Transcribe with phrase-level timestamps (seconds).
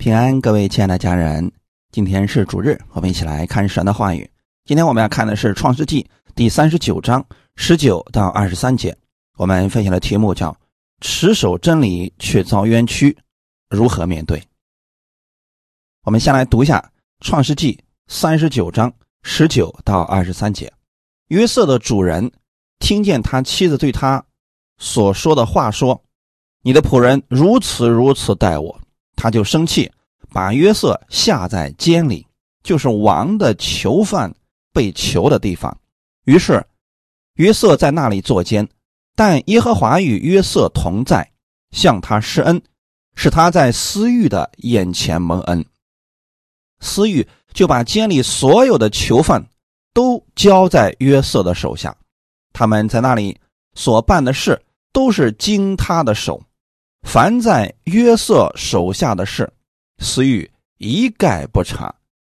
[0.00, 1.52] 平安，各位亲爱的家人，
[1.92, 4.26] 今天是主日，我们一起来看神的话语。
[4.64, 6.02] 今天我们要看的是《创世纪》
[6.34, 7.22] 第三十九章
[7.56, 8.96] 十九到二十三节。
[9.36, 10.56] 我们分享的题目叫
[11.04, 13.14] “持守真理却遭冤屈，
[13.68, 14.42] 如何面对？”
[16.04, 16.78] 我们先来读一下
[17.22, 17.74] 《创世纪》
[18.06, 18.90] 三十九章
[19.22, 20.72] 十九到二十三节。
[21.28, 22.32] 约瑟的主人
[22.78, 24.24] 听见他妻子对他
[24.78, 26.02] 所说的话，说
[26.64, 28.79] ：“你的仆人如此如此待我。”
[29.22, 29.92] 他就生气，
[30.30, 32.26] 把约瑟下在监里，
[32.62, 34.34] 就是王的囚犯
[34.72, 35.76] 被囚的地方。
[36.24, 36.64] 于是
[37.34, 38.66] 约瑟在那里坐监，
[39.14, 41.30] 但耶和华与约瑟同在，
[41.70, 42.62] 向他施恩，
[43.14, 45.62] 使他在私欲的眼前蒙恩。
[46.80, 49.44] 私欲就把监里所有的囚犯
[49.92, 51.94] 都交在约瑟的手下，
[52.54, 53.38] 他们在那里
[53.74, 54.62] 所办的事
[54.94, 56.42] 都是经他的手。
[57.02, 59.52] 凡在约瑟手下的事，
[59.98, 61.94] 私欲一概不查，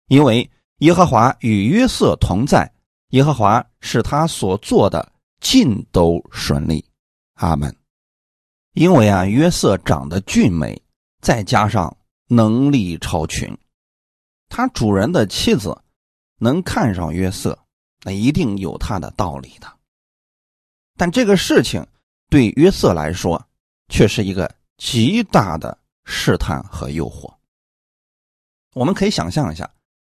[0.08, 0.49] 因为
[0.80, 2.71] 耶和华与约瑟同在，
[3.10, 6.84] 耶和华使他所做的尽都顺利。
[7.35, 7.76] 阿门。
[8.74, 10.82] 因为啊，约瑟长得俊美，
[11.21, 11.96] 再加上
[12.27, 13.55] 能力超群，
[14.49, 15.77] 他主人的妻子
[16.40, 17.59] 能看上约瑟，
[18.04, 19.71] 那一定有他的道理的。
[20.98, 21.85] 但这个事情
[22.30, 23.48] 对约瑟来说，
[23.90, 27.32] 却是一个极大的试探和诱惑。
[28.74, 29.70] 我们可以想象一下，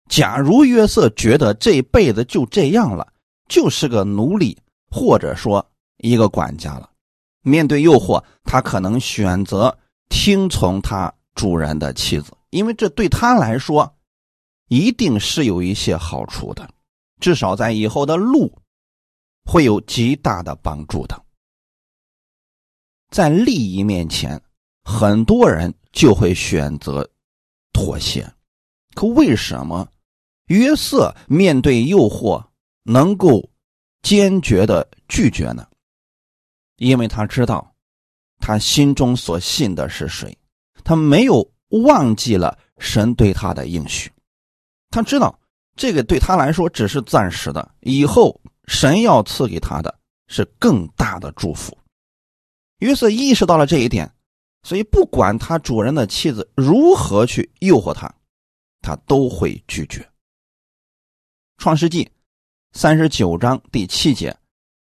[0.08, 3.12] 假如约瑟觉得这辈子就这样了，
[3.48, 4.56] 就是个奴隶，
[4.91, 5.66] 或者说
[5.98, 6.88] 一个管家了，
[7.42, 9.77] 面对诱惑，他可能选择
[10.08, 13.92] 听从他主人的妻子，因为这对他来说
[14.68, 16.68] 一定是有一些好处的，
[17.20, 18.56] 至少在以后的路
[19.44, 21.23] 会有极大的帮助的。
[23.14, 24.42] 在利益面前，
[24.82, 27.08] 很多人就会选择
[27.72, 28.28] 妥协。
[28.96, 29.88] 可为什么
[30.46, 32.44] 约瑟面对诱惑
[32.82, 33.48] 能够
[34.02, 35.64] 坚决的拒绝呢？
[36.78, 37.72] 因为他知道
[38.40, 40.36] 他心中所信的是谁，
[40.83, 41.48] 他没有
[41.84, 44.10] 忘记了神对他的应许。
[44.90, 45.39] 他知道
[45.77, 49.96] 这个对他来说只是暂时的，以后神要赐给他的
[50.27, 51.78] 是更大的祝福。
[52.84, 54.14] 约瑟意识到了这一点，
[54.62, 58.14] 所以不管他主人的妻子如何去诱惑他，
[58.83, 60.06] 他都会拒绝。
[61.56, 62.06] 创世纪
[62.72, 64.36] 三十九章第七节，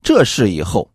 [0.02, 0.92] 这事以后，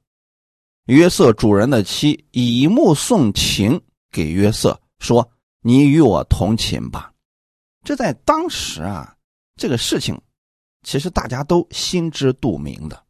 [0.88, 3.82] 约瑟主人的妻以目送情
[4.12, 5.32] 给约瑟，说
[5.64, 7.14] ：“你与我同寝吧。”
[7.86, 9.16] 这在当时啊，
[9.56, 10.20] 这个事情
[10.84, 13.06] 其实大家都心知肚明的。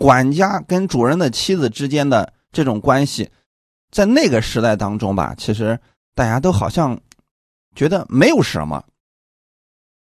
[0.00, 3.30] 管家跟主人的妻子之间的这种关系，
[3.90, 5.78] 在那个时代当中吧，其实
[6.14, 6.98] 大家都好像
[7.74, 8.82] 觉得没有什么。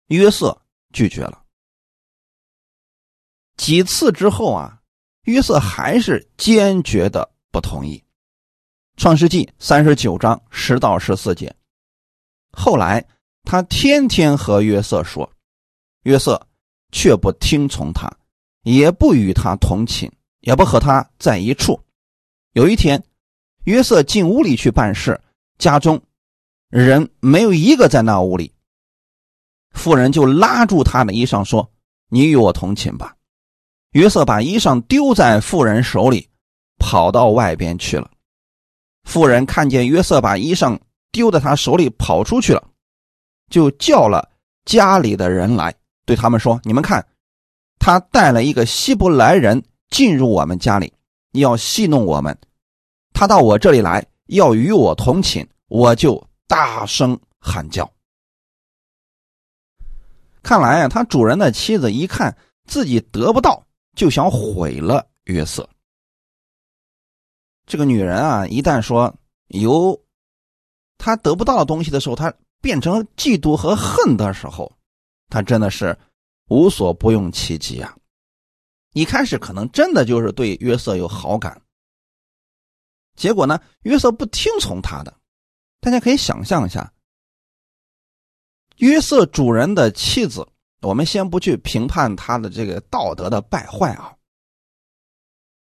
[0.06, 0.58] 约瑟
[0.94, 1.44] 拒绝了
[3.58, 4.80] 几次之后啊，
[5.24, 8.02] 约瑟还是坚决的不同意。
[8.96, 11.54] 创世纪三十九章十到十四节，
[12.52, 13.06] 后来
[13.42, 15.30] 他天天和约瑟说，
[16.04, 16.40] 约瑟
[16.90, 18.10] 却不听从他。
[18.64, 20.10] 也不与他同寝，
[20.40, 21.78] 也不和他在一处。
[22.52, 23.02] 有一天，
[23.64, 25.20] 约瑟进屋里去办事，
[25.58, 26.02] 家中
[26.70, 28.52] 人没有一个在那屋里。
[29.70, 31.70] 妇人就拉住他的衣裳说
[32.08, 33.14] ：“你与我同寝吧。”
[33.92, 36.28] 约瑟把衣裳丢在妇人手里，
[36.78, 38.10] 跑到外边去了。
[39.04, 40.78] 妇人看见约瑟把衣裳
[41.12, 42.66] 丢在他手里跑出去了，
[43.50, 44.30] 就叫了
[44.64, 45.74] 家里的人来，
[46.06, 47.06] 对他们说：“你们看。”
[47.78, 50.92] 他带了一个希伯来人进入我们家里，
[51.32, 52.36] 要戏弄我们。
[53.12, 57.90] 他到我这里来，要与我同寝，我就大声喊叫。
[60.42, 62.36] 看来啊，他主人的妻子一看
[62.66, 63.62] 自己得不到，
[63.94, 65.68] 就想毁了约瑟。
[67.66, 69.14] 这个女人啊，一旦说
[69.48, 70.00] 有
[70.96, 74.72] 他得不到的东西的时候，他变成嫉妒和恨的时候，
[75.28, 75.96] 他真的是。
[76.48, 77.96] 无所不用其极啊！
[78.92, 81.60] 一开始可能真的就是对约瑟有好感，
[83.16, 85.20] 结果呢，约瑟不听从他的。
[85.80, 86.92] 大家可以想象一下，
[88.76, 90.46] 约瑟主人的妻子，
[90.82, 94.14] 我们先不去评判他的这个道德的败坏啊，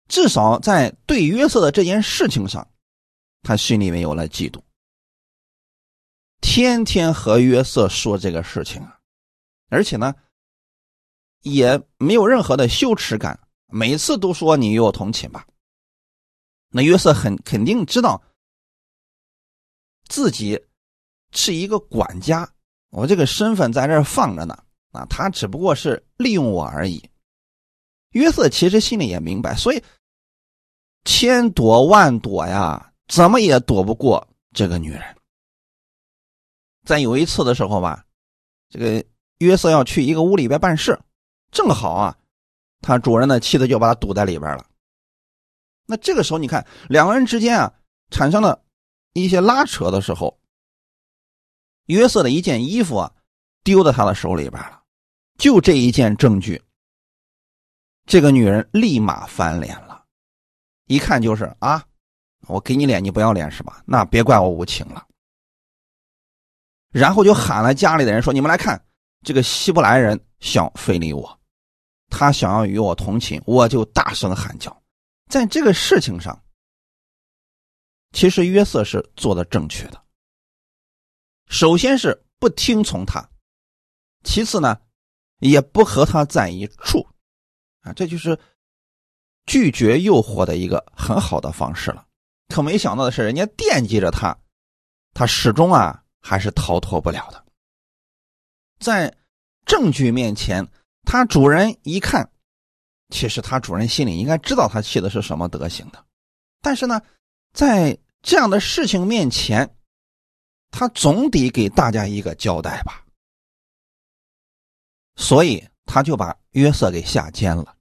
[0.09, 2.69] 至少在对约瑟的这件事情上，
[3.43, 4.61] 他心里面有了嫉妒，
[6.41, 8.99] 天天和约瑟说这个事情啊，
[9.71, 10.15] 而且呢。
[11.47, 13.39] 也没有任何的羞耻感，
[13.69, 15.47] 每次都说你与我同寝吧。
[16.71, 18.21] 那约瑟很肯定知道，
[20.09, 20.61] 自己
[21.31, 22.49] 是一个管家，
[22.91, 24.59] 我这个身份在这放着呢，
[24.91, 27.09] 啊，他只不过是利用我而已。
[28.11, 29.81] 约瑟其实心里也明白，所以
[31.05, 35.17] 千躲万躲呀，怎么也躲不过这个女人。
[36.85, 38.05] 在有一次的时候吧，
[38.69, 39.05] 这个
[39.39, 40.99] 约瑟要去一个屋里边办事，
[41.51, 42.17] 正好啊，
[42.81, 44.67] 他主人的妻子就把他堵在里边了。
[45.87, 47.73] 那这个时候，你看两个人之间啊，
[48.11, 48.65] 产生了
[49.13, 50.39] 一些拉扯的时候，
[51.87, 53.13] 约瑟的一件衣服啊，
[53.63, 54.83] 丢在他的手里边了，
[55.39, 56.63] 就这一件证据，
[58.05, 60.05] 这个女人立马翻脸了，
[60.87, 61.85] 一看就是啊，
[62.49, 63.83] 我给你脸你不要脸是吧？
[63.87, 65.07] 那别怪我无情了。
[66.93, 68.83] 然后就喊了家里的人说：“你们来看，
[69.23, 71.41] 这个希伯来人想非礼我，
[72.09, 74.83] 他想要与我同寝，我就大声喊叫。
[75.29, 76.43] 在这个事情上，
[78.13, 80.03] 其实约瑟是做的正确的。
[81.49, 83.29] 首先是不听从他，
[84.25, 84.81] 其次呢，
[85.41, 87.07] 也不和他在一处，
[87.83, 88.39] 啊，这就是
[89.47, 92.07] 拒绝诱惑的一个很好的方式了。
[92.49, 94.39] 可没想到的是，人家惦记着他，
[95.13, 97.46] 他始终啊。”还是逃脱不了的。
[98.79, 99.15] 在
[99.65, 100.67] 证据面前，
[101.03, 102.31] 他主人一看，
[103.11, 106.05] 其实他主人心里应该知道他气的是什么德行的，
[106.61, 107.01] 但是呢，
[107.53, 109.77] 在这样的事情面前，
[110.71, 113.05] 他总得给大家一个交代吧。
[115.17, 117.75] 所以他就把约瑟给下监了。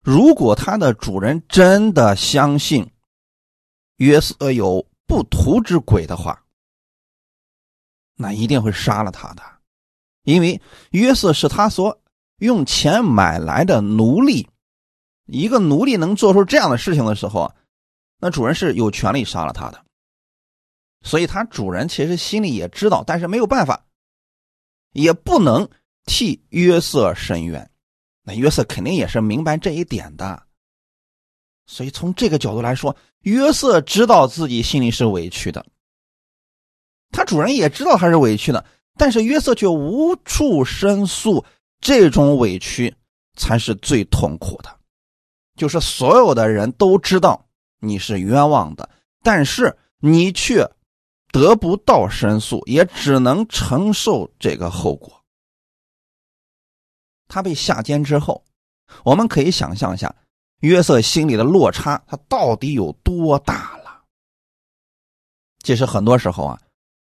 [0.00, 2.88] 如果他的主人真的相信
[3.96, 6.42] 约瑟有不图之鬼的话，
[8.14, 9.42] 那一定会杀了他的，
[10.22, 12.00] 因为约瑟是他所
[12.38, 14.48] 用钱买来的奴隶。
[15.26, 17.54] 一个奴隶能做出这样的事情的时候，
[18.18, 19.84] 那主人是有权利杀了他的。
[21.02, 23.86] 所以他主人其实心里也知道，但是没有办法，
[24.92, 25.68] 也不能
[26.04, 27.70] 替约瑟伸冤。
[28.22, 30.42] 那约瑟肯定也是明白这一点的。
[31.66, 35.64] 所以从这个角度来说，约瑟知道自己心里是委屈的。
[37.12, 38.64] 他主人也知道他是委屈的，
[39.00, 41.42] 但是约瑟却无处申诉。
[41.80, 42.94] 这种委屈
[43.38, 44.78] 才是最痛苦的，
[45.56, 47.46] 就是所有的人都知道
[47.78, 48.86] 你是冤枉的，
[49.22, 50.70] 但是你却
[51.32, 55.24] 得不到申诉，也只能承受这个后果。
[57.26, 58.44] 他被下监之后，
[59.02, 60.14] 我们可以想象一下
[60.58, 64.02] 约瑟心里的落差，他到底有多大了？
[65.62, 66.60] 其实很多时候啊。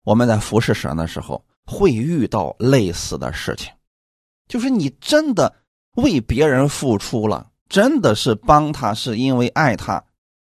[0.04, 3.72] 我们在服侍神的时候，会遇到类似的事情，
[4.48, 5.54] 就是你真的
[5.96, 10.04] 为别人付出了，真的是帮他，是因为爱他，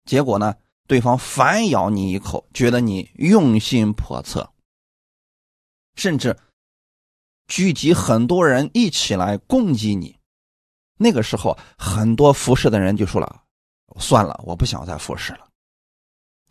[0.05, 0.55] 结果呢，
[0.87, 4.49] 对方反咬你一口，觉得你用心叵测，
[5.97, 6.37] 甚至
[7.49, 10.17] 聚集很多人一起来攻击你，
[10.97, 13.43] 那个时候，很多服侍的人就说了
[13.99, 15.49] ：“算了，我不想再服侍了，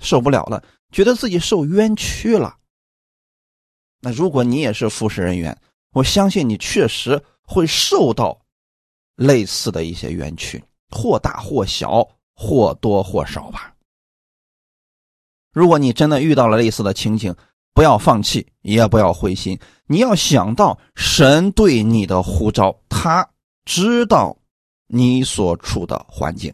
[0.03, 2.57] 受不了了，觉得自己受冤屈了。”
[4.01, 5.59] 那如果你也是服侍人员，
[5.91, 8.39] 我相信你确实会受到
[9.15, 13.75] 类似的一些冤屈，或大或小，或多或少吧。
[15.51, 17.35] 如果你真的遇到了类似的情景，
[17.73, 19.59] 不要放弃，也不要灰心。
[19.87, 23.29] 你要想到神对你的呼召，他
[23.65, 24.37] 知道
[24.87, 26.53] 你所处的环境。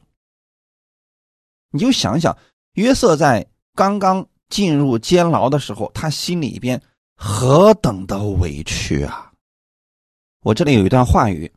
[1.69, 2.35] 你就想想，
[2.73, 6.81] 约瑟在刚刚进入监牢的时候，他心里边。
[7.15, 9.31] 何等的委屈啊！
[10.43, 11.51] 我这里有一段话语，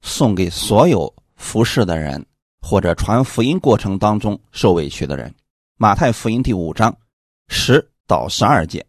[0.00, 2.24] 送给所有服侍的人
[2.60, 5.34] 或者传福音过程当中受委屈的人。
[5.76, 6.96] 马太福音第五章
[7.48, 8.86] 十到十二节：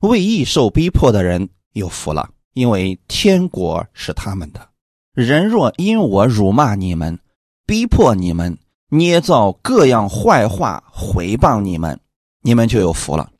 [0.00, 4.68] 为义受逼迫的人有福了，因为天国是他们的。
[5.14, 7.18] 人若因我辱骂你们、
[7.66, 8.56] 逼迫你们、
[8.90, 11.98] 捏造各样坏话毁谤你们，
[12.42, 13.32] 你们就有福了。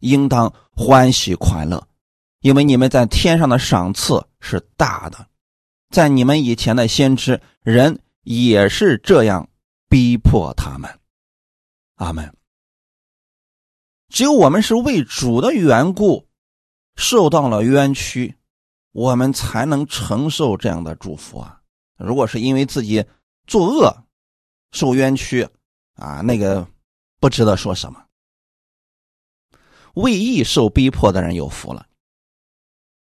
[0.00, 1.86] 应当欢喜快乐，
[2.40, 5.26] 因为你们在天上的赏赐是大的。
[5.90, 9.48] 在你们以前的先知人也是这样
[9.88, 10.98] 逼迫他们。
[11.94, 12.32] 阿门。
[14.08, 16.28] 只有我们是为主的缘故
[16.96, 18.36] 受到了冤屈，
[18.92, 21.60] 我们才能承受这样的祝福啊！
[21.98, 23.04] 如果是因为自己
[23.46, 24.04] 作恶
[24.72, 25.48] 受冤屈
[25.94, 26.66] 啊，那个
[27.20, 28.05] 不值得说什么。
[29.96, 31.86] 为义受逼迫的人有福了。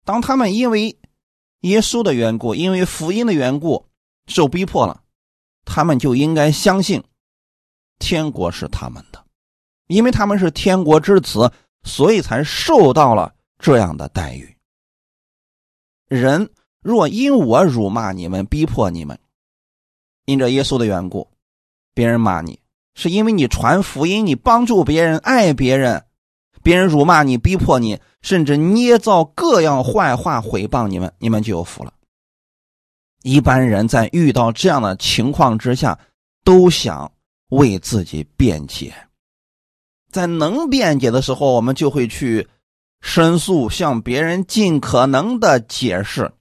[0.06, 0.98] 当他们因为
[1.62, 3.88] 耶稣的缘故，因为福音的缘故
[4.28, 5.02] 受逼迫了，
[5.66, 7.04] 他们就应该相信
[7.98, 9.26] 天国是他们的，
[9.88, 11.52] 因为他们是天国之子，
[11.84, 14.56] 所以才受到了这样的待遇。
[16.08, 19.20] 人若因我辱骂你们、逼迫你们，
[20.26, 21.28] 因着耶稣的缘故，
[21.96, 22.60] 别人骂你，
[22.94, 26.06] 是因为你传福音，你帮助别人、爱别人，
[26.64, 31.94] 别人辱骂你、逼迫你，甚至捏造各样坏话毁谤你们，你们就有福了。
[33.24, 35.98] 一般人在遇到这样的情况之下，
[36.44, 37.12] 都想
[37.50, 38.94] 为自己辩解，
[40.12, 42.48] 在能辩解的时候，我们就会去。
[43.00, 46.34] 申诉，向别人尽可能的解释，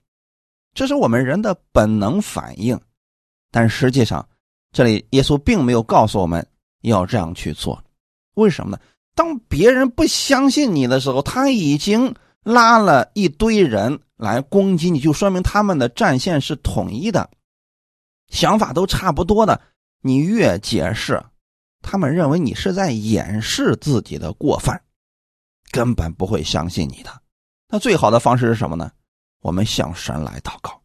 [0.73, 2.81] 这是我们人的本能反应。
[3.53, 4.27] 但实际上，
[4.73, 6.45] 这里耶稣并没有告诉我们
[6.81, 7.85] 要这样去做。
[8.37, 8.79] 为什么呢？
[9.17, 17.29] 当别人不相信你的时候，他已经拉了一堆人来攻击你，就说明他们的战线是统一的，
[18.29, 19.61] 想法都差不多的。
[20.03, 21.21] 你越解释，
[21.81, 24.81] 他们认为你是在掩饰自己的过犯。
[25.73, 27.11] 根本不会相信你的。
[27.69, 28.93] 那最好的方式是什么呢？
[29.41, 30.81] 我们向神来祷告，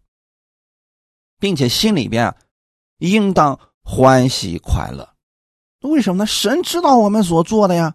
[1.37, 2.35] 并且心里边啊，
[2.99, 5.07] 应当欢喜快乐。
[5.81, 6.25] 为什么呢？
[6.25, 7.93] 神知道我们所做的呀。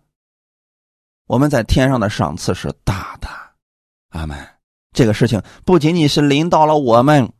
[1.26, 3.28] 我们在天上的赏赐是大的。
[4.11, 4.49] 阿门。
[4.92, 7.30] 这个事情不仅仅是临到了我们，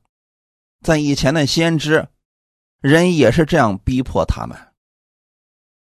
[0.83, 2.07] 在以前的先知，
[2.81, 4.59] 人也是这样逼迫他们。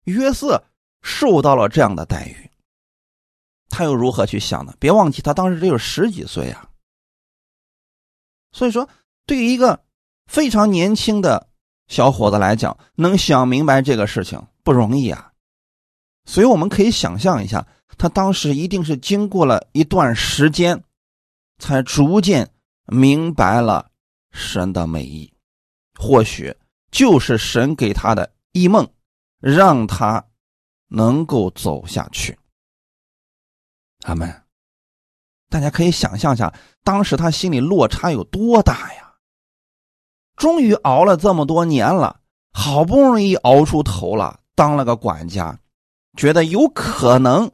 [0.04, 0.64] 约瑟
[1.00, 2.50] 受到了这样的待遇。
[3.70, 4.74] 他又如何去想呢？
[4.78, 6.68] 别忘记，他当时只有十几岁啊。
[8.52, 8.86] 所以说，
[9.24, 9.82] 对于一个
[10.26, 11.48] 非常年轻的
[11.86, 15.32] 小伙子来讲，能想明白这个事情不容易啊。
[16.26, 17.66] 所以我们可以想象一下，
[17.98, 20.82] 他当时一定是经过了一段时间，
[21.58, 22.50] 才逐渐
[22.86, 23.90] 明白了
[24.30, 25.32] 神的美意。
[25.98, 26.56] 或许
[26.90, 28.88] 就是神给他的一梦，
[29.38, 30.24] 让他
[30.88, 32.36] 能够走下去。
[34.02, 34.42] 阿门，
[35.48, 39.14] 大家可以想象一下，当时他心里落差有多大呀！
[40.34, 42.20] 终于熬了这么多年了，
[42.52, 45.56] 好不容易熬出头了，当了个管家，
[46.16, 47.48] 觉得有可能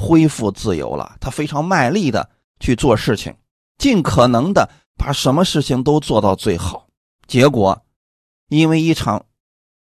[0.00, 1.16] 恢复自由了。
[1.20, 3.36] 他非常卖力的去做事情，
[3.76, 6.88] 尽可能的把什么事情都做到最好。
[7.26, 7.84] 结果，
[8.48, 9.26] 因为一场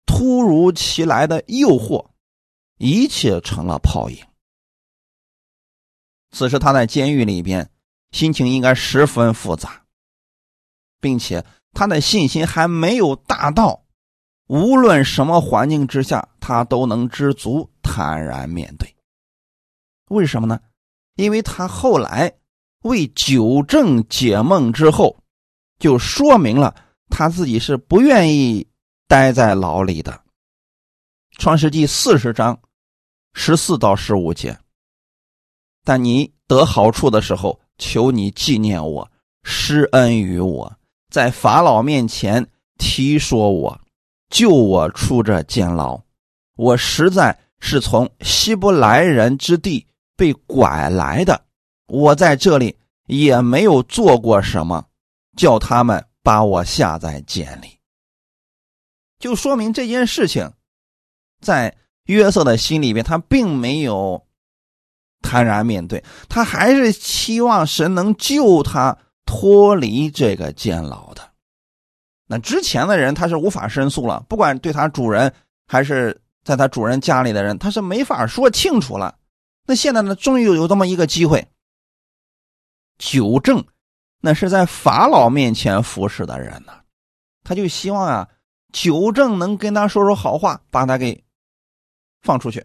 [0.04, 2.08] 突如其来的诱惑，
[2.78, 4.18] 一切成了泡影。
[6.30, 7.70] 此时他在监狱里边，
[8.10, 9.84] 心情应该十分复杂，
[11.00, 13.84] 并且他的信心还没有大到，
[14.48, 18.97] 无论什么环境之下，他都能知足坦然面对。
[20.08, 20.60] 为什么呢？
[21.16, 22.32] 因为他后来
[22.82, 25.16] 为纠正解梦之后，
[25.78, 26.74] 就说明了
[27.08, 28.66] 他自己是不愿意
[29.06, 30.22] 待在牢里的。
[31.38, 32.58] 创世纪四十章
[33.32, 34.58] 十四到十五节。
[35.84, 39.10] 但你得好处的时候，求你纪念我，
[39.44, 40.76] 施恩于我，
[41.10, 42.46] 在法老面前
[42.76, 43.80] 提说我，
[44.28, 45.98] 救我出这监牢。
[46.56, 49.86] 我实在是从希伯来人之地
[50.18, 51.40] 被拐来的，
[51.86, 54.84] 我在这里也没有做过什么，
[55.36, 57.78] 叫他们把我下在监里。
[59.20, 60.52] 就说明这件事情，
[61.40, 64.26] 在约瑟的心里边，他并没有。
[65.20, 68.96] 坦然面对，他还是期望神能救他
[69.26, 71.30] 脱离这个监牢的。
[72.28, 75.34] 那之前的人他是无法申诉了，不管对他主人
[75.66, 79.17] 还是在他主人家里的人，他是没法说清楚了。
[79.68, 81.46] 那现在呢，终于有这么一个机会，
[82.96, 83.62] 九正
[84.18, 86.72] 那是在法老面前服侍的人呢，
[87.44, 88.28] 他就希望啊，
[88.72, 91.22] 九正能跟他说说好话，把他给
[92.22, 92.64] 放出去，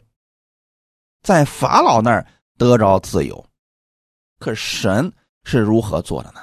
[1.22, 2.25] 在法老那儿。
[2.55, 3.43] 得着自由，
[4.38, 5.12] 可神
[5.43, 6.39] 是如何做的呢？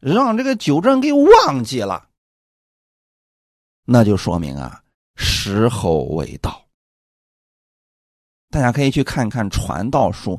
[0.00, 2.10] 让这个九正给忘记了，
[3.84, 4.82] 那就说明啊，
[5.14, 6.62] 时候未到。
[8.52, 10.32] 大家可以去看一看《传道书》，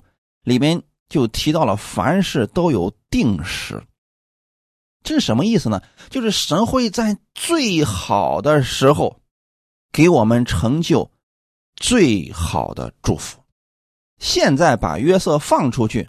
[0.44, 0.80] 里面
[1.10, 3.84] 就提到了凡事都有定时。
[5.02, 5.82] 这是什么意思呢？
[6.12, 9.20] 就是神会在最好的时候
[9.92, 11.12] 给我们成就
[11.76, 13.44] 最好的祝福。
[14.20, 16.08] 现在把约瑟放出去，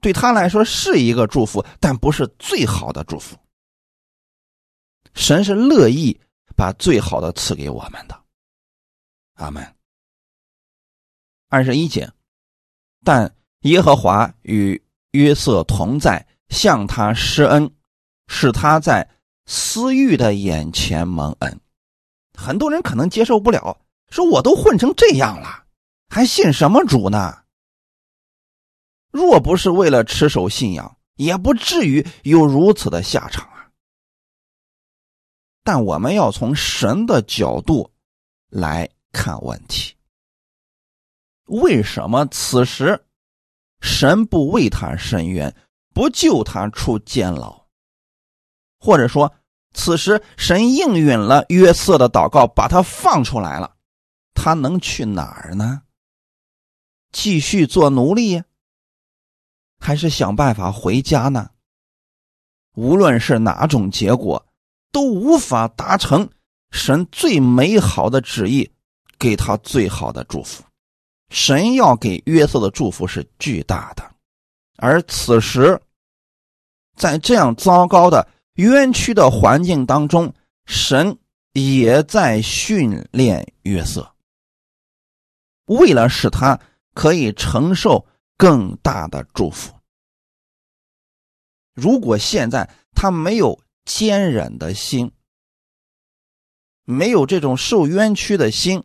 [0.00, 3.36] 对他来说是一个祝福，但不是最好的祝福。
[5.12, 6.18] 神是乐意
[6.56, 8.18] 把最好的赐给我们的。
[9.34, 9.75] 阿门。
[11.48, 12.10] 二十一节，
[13.04, 17.70] 但耶和华与约瑟同在，向他施恩，
[18.28, 19.08] 使他在
[19.46, 21.60] 私欲的眼前蒙恩。
[22.36, 25.64] 很多人可能接受不了，说我都混成这样了。
[26.08, 27.42] 还信什么主呢？
[29.10, 33.70] 若不是为了持守信仰，也不至于有如此的下场啊。
[35.64, 37.90] 但我们要从神的角度
[38.50, 39.95] 来看问题：
[41.46, 43.04] 为什么此时
[43.80, 45.54] 神不为他伸冤，
[45.94, 47.66] 不救他出监牢？
[48.78, 49.32] 或者说，
[49.72, 53.76] 此时神应允了约瑟的祷告，把他放出来了，
[54.34, 55.82] 他能去哪儿呢？
[57.12, 58.42] 继续做奴隶，
[59.78, 61.50] 还是想办法回家呢？
[62.74, 64.46] 无论是哪种结果，
[64.92, 66.28] 都无法达成
[66.70, 68.70] 神最美好的旨意，
[69.18, 70.62] 给他最好的祝福。
[71.28, 74.14] 神要给约瑟的祝福是巨大的，
[74.76, 75.80] 而此时，
[76.96, 78.28] 在这样糟糕的。
[78.54, 80.32] 冤屈的环境当中，
[80.64, 81.18] 神
[81.52, 84.14] 也在训练约瑟，
[85.66, 86.58] 为了使他
[86.94, 88.06] 可以承受
[88.38, 89.74] 更大的祝福。
[91.74, 95.12] 如果现在他没有坚忍的心，
[96.84, 98.82] 没有这种受冤屈的心，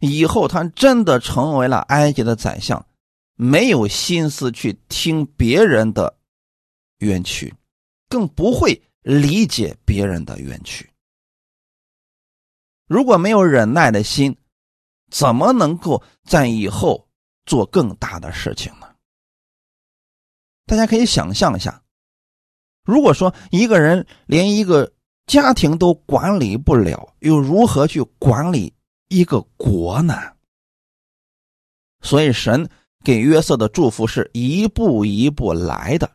[0.00, 2.86] 以后他真的成为了埃及的宰相，
[3.36, 6.16] 没有心思去听别人的
[6.98, 7.54] 冤屈。
[8.08, 10.88] 更不会理解别人的冤屈。
[12.86, 14.36] 如果没有忍耐的心，
[15.10, 17.08] 怎么能够在以后
[17.44, 18.94] 做更大的事情呢？
[20.66, 21.82] 大家可以想象一下，
[22.84, 24.92] 如果说一个人连一个
[25.26, 28.73] 家庭都管理不了，又如何去管理
[29.14, 30.14] 一个国呢？
[32.02, 32.68] 所以，神
[33.02, 36.10] 给约瑟的祝福是一步一步来的。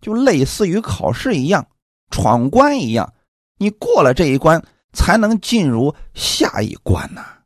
[0.00, 1.66] 就类似于考试一样，
[2.10, 3.12] 闯关一样，
[3.56, 7.38] 你过了这一关，才能进入下一关呐。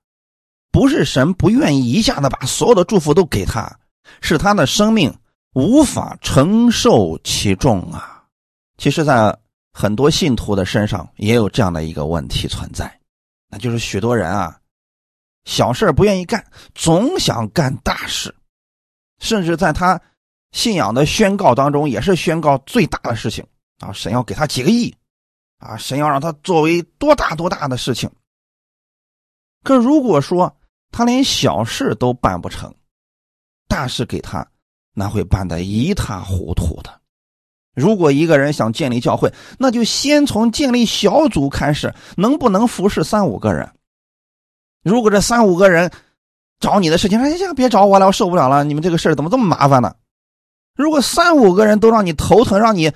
[0.70, 3.78] 不是神不愿意一下子把所有的祝福都给他，
[4.20, 5.14] 是他的生命
[5.54, 8.24] 无法承受其重啊。
[8.76, 9.34] 其实，在
[9.72, 13.00] 很多信徒的身上也有这样的一个问题存在，
[13.48, 14.58] 那就是许多人啊，
[15.44, 18.34] 小事不愿意干，总想干大事，
[19.18, 20.00] 甚至在他。
[20.54, 23.42] 信仰的宣告当中，也是宣告最大的事情
[23.78, 23.90] 啊！
[23.90, 24.94] 神要给他几个亿，
[25.56, 28.10] 啊，神要让他作为多大多大的事情。
[29.64, 30.54] 可如果说
[30.90, 32.74] 他连小事都办不成，
[33.66, 34.46] 大事给他，
[34.92, 37.00] 那会办得一塌糊涂的。
[37.74, 43.72] 如果一个人想建立教会，那就先从建立小组开始，能不能服侍三五个人？
[44.82, 45.90] 如果这三五个人
[46.60, 48.64] 找你的事情，哎呀，别找我了，我受不了了！
[48.64, 49.94] 你们这个事怎么这么麻烦呢？
[50.74, 52.92] 如果三五个人都让你头疼，让你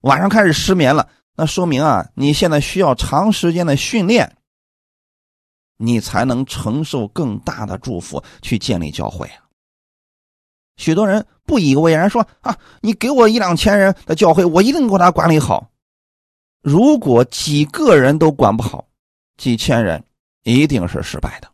[0.00, 4.36] 晚上开始失眠了，那说明啊，你现在需要长时间的训练，
[5.76, 9.44] 你才能承受更大的祝福，去建立教会啊。
[10.76, 15.70] 许多人不以为然，说啊，你给我一两千人的教会，我一定给他管理好。
[16.62, 18.86] 如果几个人都管不好，
[19.36, 20.02] 几千人
[20.42, 21.52] 一定是失败的。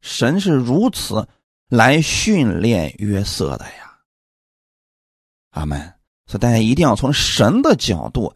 [0.00, 1.26] 神是如此。
[1.70, 3.98] 来训练约瑟的呀，
[5.52, 5.80] 阿门。
[6.26, 8.32] 所以大家一定要从神的角度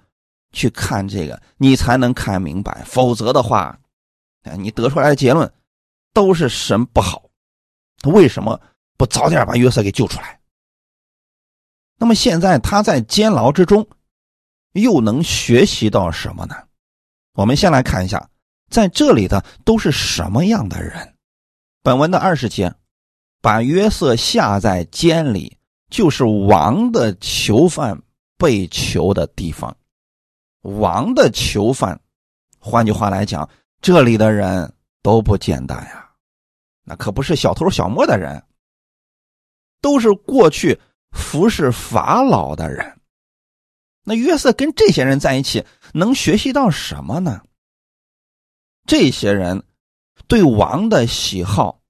[0.51, 2.83] 去看这个，你才能看明白。
[2.85, 3.79] 否则的话，
[4.57, 5.53] 你得出来的结论
[6.13, 7.31] 都是神不好。
[7.99, 8.61] 他为什么
[8.97, 10.41] 不早点把约瑟给救出来？
[11.97, 13.87] 那么现在他在监牢之中，
[14.73, 16.57] 又能学习到什么呢？
[17.35, 18.29] 我们先来看一下，
[18.69, 21.15] 在这里的都是什么样的人？
[21.83, 22.75] 本文的二十节。
[23.41, 25.57] 把约瑟下在监里，
[25.91, 27.97] 就是王的囚犯
[28.37, 29.75] 被囚的地方。
[30.63, 31.99] 王的囚犯，
[32.59, 33.49] 换句话来讲，
[33.81, 36.11] 这里的人都不简单呀，
[36.83, 38.43] 那可不是小偷小摸的人，
[39.81, 40.77] 都是过去
[41.13, 43.01] 服侍法老的人。
[44.03, 47.41] 那约瑟跟这些人在一起，能学习到什么呢？
[48.89, 49.63] 这些人
[50.27, 51.81] 对王的喜好、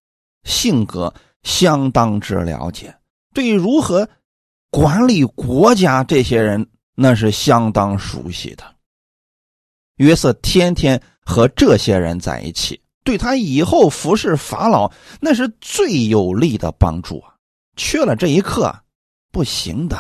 [0.45, 1.15] 性格。
[1.45, 2.95] 相当之了解，
[3.33, 4.07] 对于如何
[4.71, 8.65] 管理国家，这些人那是相当熟悉的。
[9.95, 17.35] 约瑟天天和这些人在一起，对他以后服侍法老那是最有力的帮助啊！
[17.77, 18.77] 缺了这一刻，
[19.31, 19.97] 不行的。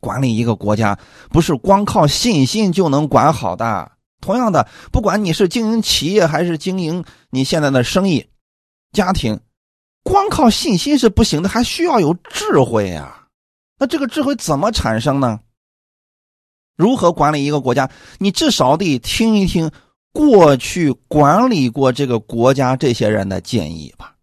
[0.00, 3.92] 管理一个国家，不是光靠信心就能管好的。
[4.20, 8.28] 同样的，不管你是经营企业，还是经营你现在的生意、
[8.92, 9.40] 家庭。
[10.02, 13.26] 光靠信心是不行的，还需要有智慧呀。
[13.78, 15.40] 那这个智慧怎么产生呢？
[16.76, 17.90] 如何管理一个国家？
[18.18, 19.70] 你至少得听一听
[20.12, 24.16] 过去管理过这个国家这些人的建议吧。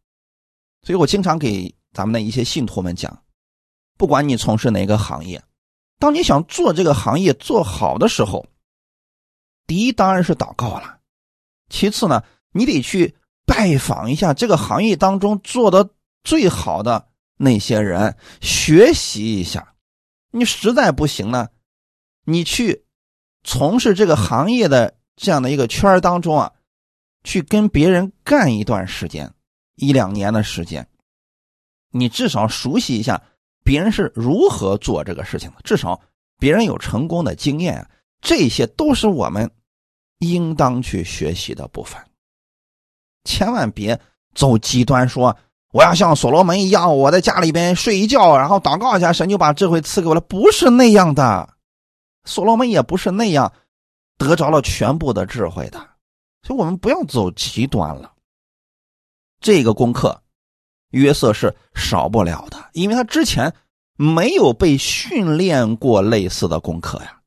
[0.82, 3.22] 所以我经常给咱们的一些信徒们讲，
[3.98, 5.42] 不管你从事哪个行业，
[6.00, 8.46] 当你想做这个行业做好的时候，
[9.68, 11.00] 第一当然是祷告了，
[11.70, 15.90] 其次呢，你得去拜访一下这个行业当中做的
[16.24, 19.74] 最好的那些人，学习一下。
[20.32, 21.50] 你实在不行呢，
[22.26, 22.86] 你去
[23.44, 26.52] 从事这个行业的这样的一个圈当中啊，
[27.24, 29.34] 去跟别人干一段时间，
[29.76, 30.88] 一两年的时间，
[31.92, 33.22] 你至少熟悉一下
[33.64, 36.02] 别人是如何做这个事情的，至少
[36.38, 37.90] 别人有成功的经验啊，
[38.26, 39.50] 这些都是我们
[40.18, 42.02] 应当去学习的部分。
[43.24, 43.98] 千万别
[44.34, 45.38] 走极端说。
[45.72, 50.22] 我要像所罗门一样，我在家里边睡一觉，然后祷告一下，神就把智慧赐给我了。
[50.22, 51.50] 不是那样的，
[52.24, 53.52] 所罗门也不是那样
[54.18, 55.78] 得着了全部的智慧的。
[56.44, 58.14] 所以，我们不要走极端了。
[59.42, 60.24] 这个功课，
[60.92, 63.54] 约瑟是少不了的，因为他之前
[63.98, 67.20] 没有被训练过类似的功课呀。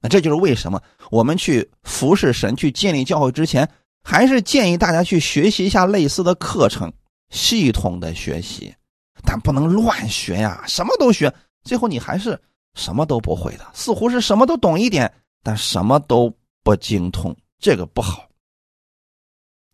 [0.00, 0.80] 那这就是为什么
[1.10, 3.68] 我们去服侍神、去建立教会之前，
[4.02, 6.92] 还是建议大家去学习一下类似的课程。
[7.30, 8.74] 系统的学习，
[9.22, 10.64] 但不能乱学呀！
[10.66, 11.30] 什么都学，
[11.62, 12.40] 最后你还是
[12.72, 13.66] 什么都不会的。
[13.74, 16.32] 似乎是什么都懂一点，但什么都
[16.64, 18.26] 不精通，这个不好。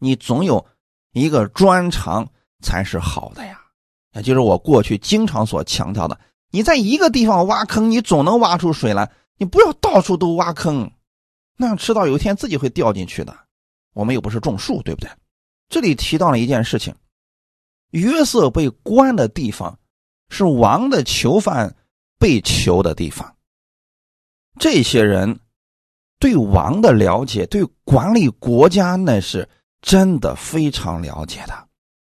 [0.01, 0.67] 你总有
[1.13, 2.29] 一个专长
[2.61, 3.61] 才是好的呀。
[4.15, 6.19] 也就是我过去经常所强调的：
[6.51, 10.91] 你在一个地方挖坑，你总能挖出水来；你不要到处都挖坑，
[11.57, 13.37] 那样迟早有一天自己会掉进去的。
[13.93, 15.11] 我们又不是种树，对不对？
[15.69, 16.95] 这里提到了一件事情。
[17.91, 19.79] 约瑟被关的地方，
[20.29, 21.77] 是王的囚犯
[22.19, 23.37] 被囚的地方。
[24.59, 25.39] 这些人
[26.19, 29.49] 对王的了解，对管理国家那是
[29.81, 31.69] 真的非常了解的。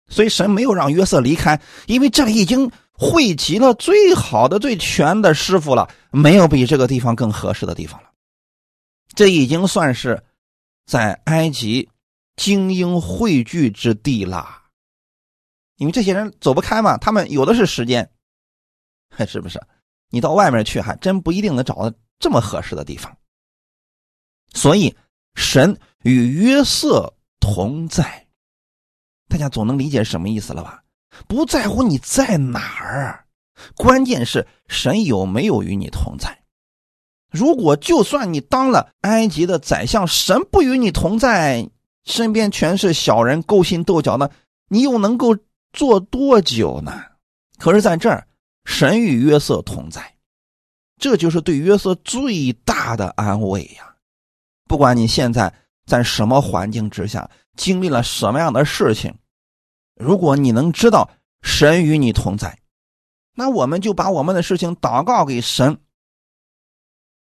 [0.09, 2.71] 所以神没有让约瑟离开，因为这里已经
[3.03, 8.11] 汇集了最好的、最全的师傅了，没有比这个地方更合适的地方了。
[9.15, 10.23] 这已经算是
[10.85, 11.89] 在埃及
[12.37, 14.65] 精英汇聚之地了。
[15.77, 18.11] 因为这些人走不开嘛，他们有的是时间，
[19.27, 19.59] 是不是？
[20.11, 23.17] 你到外面去还真不一定能找到这么合适的地方。
[24.53, 24.95] 所以，
[25.37, 28.27] 神与约瑟同在，
[29.27, 30.85] 大家总能理解什么意思了吧？
[31.27, 33.25] 不在乎你在哪儿，
[33.77, 36.39] 关键是神有没有与你同在。
[37.31, 41.69] 如果就算你当了埃及的宰相，神不与你同在，
[42.05, 44.31] 身边全是小人勾心斗角的，
[44.69, 45.37] 你又能够？
[45.73, 47.01] 做多久呢？
[47.57, 48.27] 可是在这儿，
[48.65, 50.17] 神与约瑟同在，
[50.99, 53.95] 这就是对约瑟最大的安慰呀。
[54.67, 55.55] 不管你现在
[55.87, 59.15] 在什么环境之下，经历了什么样的事情，
[60.01, 61.11] 如果你能知道
[61.43, 62.59] 神与你同在，
[63.35, 65.79] 那我们就把我们的事情祷告给神。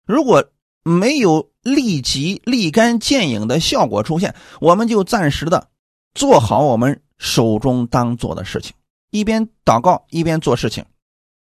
[0.06, 0.52] 如果
[0.84, 5.70] 没有立即立竿见影的效果出现，我们就暂时的
[6.14, 7.00] 做好我们。
[7.20, 8.76] 手中当做的事情，
[9.10, 10.86] 一边祷告一边做事情，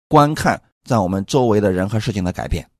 [0.08, 2.70] 观看在我们周围的人和事情的改变。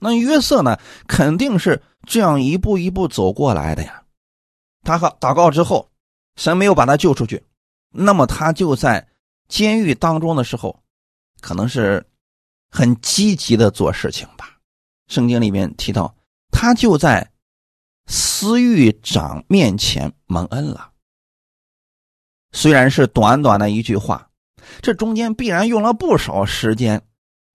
[0.00, 4.02] 那约瑟呢，肯定是这样一步一步走过来的呀。
[4.82, 5.90] 他和祷告之后，
[6.36, 7.44] 神没有把他救出去，
[7.96, 9.08] 那么他就在
[9.48, 10.82] 监狱当中的时候，
[11.40, 12.06] 可能是
[12.70, 14.58] 很积极的做事情吧。
[15.08, 16.14] 圣经里面提到，
[16.50, 17.32] 他就在
[18.06, 20.92] 司狱长面前蒙恩了。
[22.52, 24.30] 虽然是短短的一句话，
[24.82, 27.02] 这中间必然用了不少时间，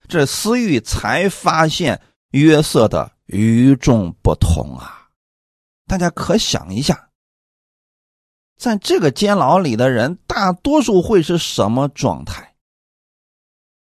[0.08, 2.02] 这思域才发现
[2.32, 5.10] 约瑟的与众不同啊！
[5.88, 7.11] 大家可想一下，
[8.62, 12.54] 在这个监牢里的人，大多数会是什么状态？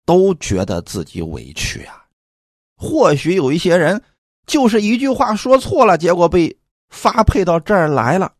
[0.07, 2.03] 都觉得自己委屈啊！
[2.77, 4.01] 或许有一些人
[4.47, 6.57] 就是一句话说错了，结果被
[6.89, 8.33] 发配到这儿来了。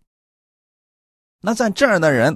[1.42, 2.36] 那在这儿的人。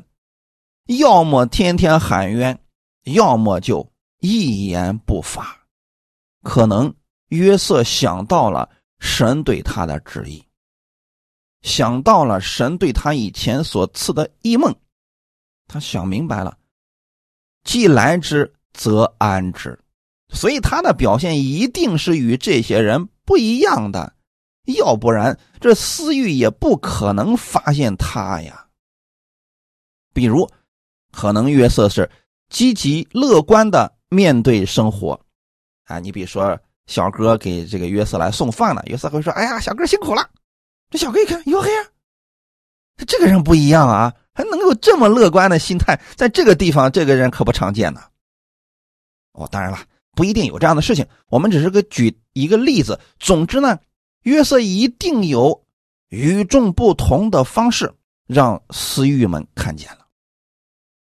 [1.00, 2.60] 要么天天喊冤，
[3.06, 5.60] 要么就一言不发。
[6.44, 6.94] 可能
[7.30, 10.45] 约瑟想到了神对他的旨意，
[11.66, 14.74] 想到了神对他以前所赐的异梦，
[15.68, 16.58] 他想明白了，
[17.66, 19.78] 既来之则安之，
[20.30, 24.14] 所以他的表现一定是与这些人不一样的，
[24.78, 28.68] 要不然这私欲也不可能发现他呀。
[30.14, 30.50] 比如。
[31.18, 32.12] 可能约瑟是
[32.50, 35.18] 积极乐观的面对生活，
[35.86, 40.30] 啊，你比如说小哥给这个约瑟来送饭了，约瑟会说：“哎呀，小哥辛苦了。”
[40.98, 41.70] 小哥一看，哟嘿，
[43.08, 48.02] 这个人不一样啊，还能有这么乐观的心态，在这个地方，这个人可不常见呢。
[49.34, 49.80] 哦，当然了，
[50.16, 53.00] 不一定有这样的事情，我们只是个举一个例子。
[53.20, 53.80] 总之呢，
[54.24, 55.64] 约瑟一定有
[56.10, 57.94] 与众不同的方式，
[58.28, 60.06] 让私欲们看见了。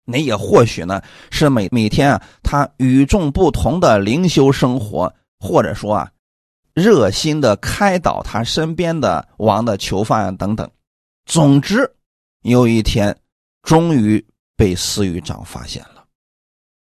[0.09, 6.11] 那也或许呢，是每每天啊，他与众不同的灵修生活，或者说啊，
[6.77, 10.69] 热心的开导他身边的王的囚犯等等。
[11.25, 11.91] 总之，
[12.43, 13.17] 有一天，
[13.63, 14.23] 终于
[14.55, 16.05] 被司狱长发现了，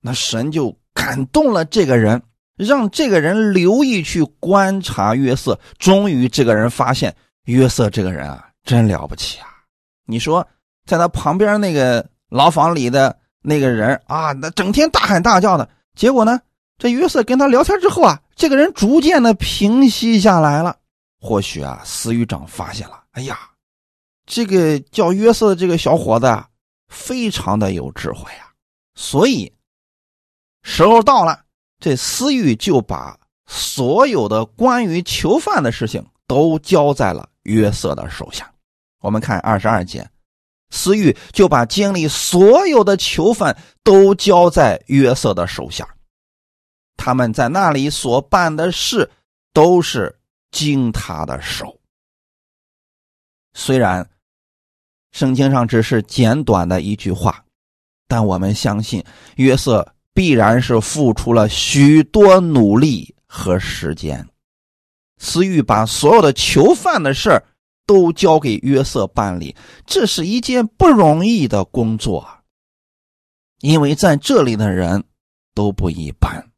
[0.02, 2.20] 那神就感动了这个人，
[2.56, 5.56] 让这个人留意去观察约瑟。
[5.78, 9.46] 终于，这个人发现约瑟这个人啊，真了不起啊！
[10.04, 10.44] 你说，
[10.84, 12.04] 在他旁边那个。
[12.28, 16.40] 牢房里的那个人啊，那整天大喊大叫的，结果呢，
[16.76, 20.76] 这约瑟跟他聊天之后啊，这个人逐渐的平息下来了。
[21.18, 23.36] 或许啊，司狱长发现了，哎呀，
[24.26, 26.46] 这个叫约瑟的这个小伙子啊，
[26.88, 28.52] 非常的有智慧啊，
[28.94, 29.52] 所以
[30.62, 31.40] 时候到了，
[31.80, 38.48] 这司狱就把所有的关于囚犯的事情都交在了约瑟的手下。
[39.00, 40.08] 我们看二十二节。
[40.70, 45.88] 司狱就把监里所有的囚犯都交在约瑟的手下，
[46.96, 49.10] 他们在那里所办的事
[49.52, 50.18] 都是
[50.50, 51.78] 经他的手。
[53.54, 54.08] 虽然
[55.12, 57.44] 圣经上只是简短的一句话，
[58.06, 59.02] 但我们相信
[59.36, 64.28] 约瑟必然是付出了许多努力和时间。
[65.18, 67.42] 司狱把所有的囚犯的事
[67.86, 69.56] 都交给约瑟办理，
[69.86, 72.28] 这是一件不容易的工作，
[73.60, 75.02] 因为在这里的人
[75.54, 76.50] 都不一般，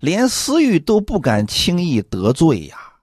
[0.00, 2.94] 连私欲都不敢轻易得罪呀。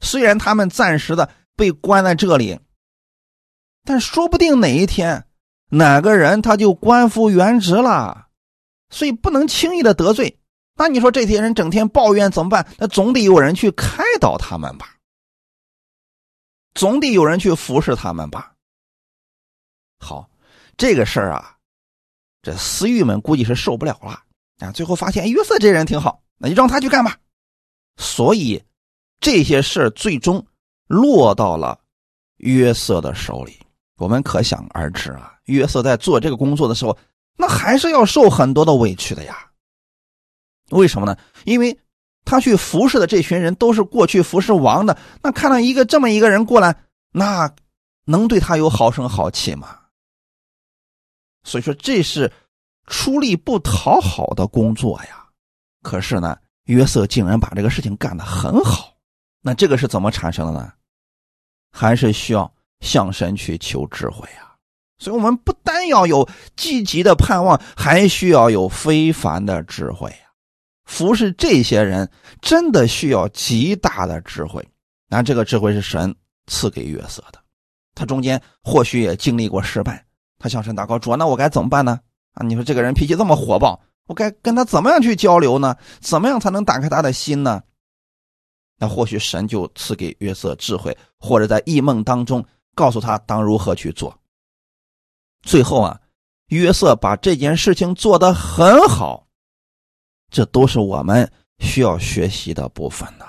[0.00, 2.58] 虽然他们暂时的被关在这里，
[3.84, 5.26] 但说不定哪一天
[5.70, 8.28] 哪个人他就官复原职了，
[8.90, 10.38] 所以不能轻易的得罪。
[10.76, 12.66] 那你说这些人整天抱怨怎么办？
[12.78, 14.96] 那总得有人去开导他们吧。
[16.74, 18.54] 总得有人去服侍他们吧。
[20.00, 20.28] 好，
[20.76, 21.56] 这个事儿啊，
[22.42, 24.24] 这私欲们估计是受不了了
[24.58, 24.72] 啊。
[24.72, 27.16] 最后发现约瑟这人挺好，那就让他去干吧。
[27.96, 28.62] 所以
[29.18, 30.46] 这些事最终
[30.86, 31.78] 落到了
[32.36, 33.58] 约瑟的手里。
[33.96, 36.96] 我们可想而知啊，约瑟在做这个工作的时候，
[37.36, 39.50] 那还是要受很多的委屈的呀。
[40.70, 41.16] 为什么呢？
[41.44, 41.78] 因为。
[42.26, 46.74] 他去服侍的这群人都是过去服侍王的，那看到一个这么一个人过来，
[47.12, 47.54] 那
[48.06, 49.78] 能对他有好声好气吗？
[51.42, 52.32] 所以说这是
[52.86, 55.23] 出力不讨好的工作呀。
[55.84, 58.96] 可是呢，约瑟竟然把这个事情干得很好，
[59.42, 60.72] 那这个是怎么产生的呢？
[61.70, 64.56] 还是需要向神去求智慧啊。
[64.98, 70.32] 所以我们不单要有积极的盼望，还需要有非凡的智慧啊。
[70.86, 74.66] 服侍这些人真的需要极大的智慧，
[75.08, 76.14] 那这个智慧是神
[76.46, 77.38] 赐给约瑟的。
[77.94, 80.04] 他中间或许也经历过失败，
[80.38, 82.00] 他向神祷告说：“那我该怎么办呢？”
[82.34, 85.76] 啊，你说这个人脾气这么火爆，我该跟他怎么样去交流呢？
[86.00, 87.62] 怎么样才能打开他的心呢？
[88.78, 94.18] 那或许神就赐给约瑟智慧，或者在异梦当中告诉他当如何去做。
[95.42, 96.00] 最后啊，
[96.48, 99.26] 约瑟把这件事情做得很好。
[100.30, 103.24] 这都是我们需要学习的部分呢。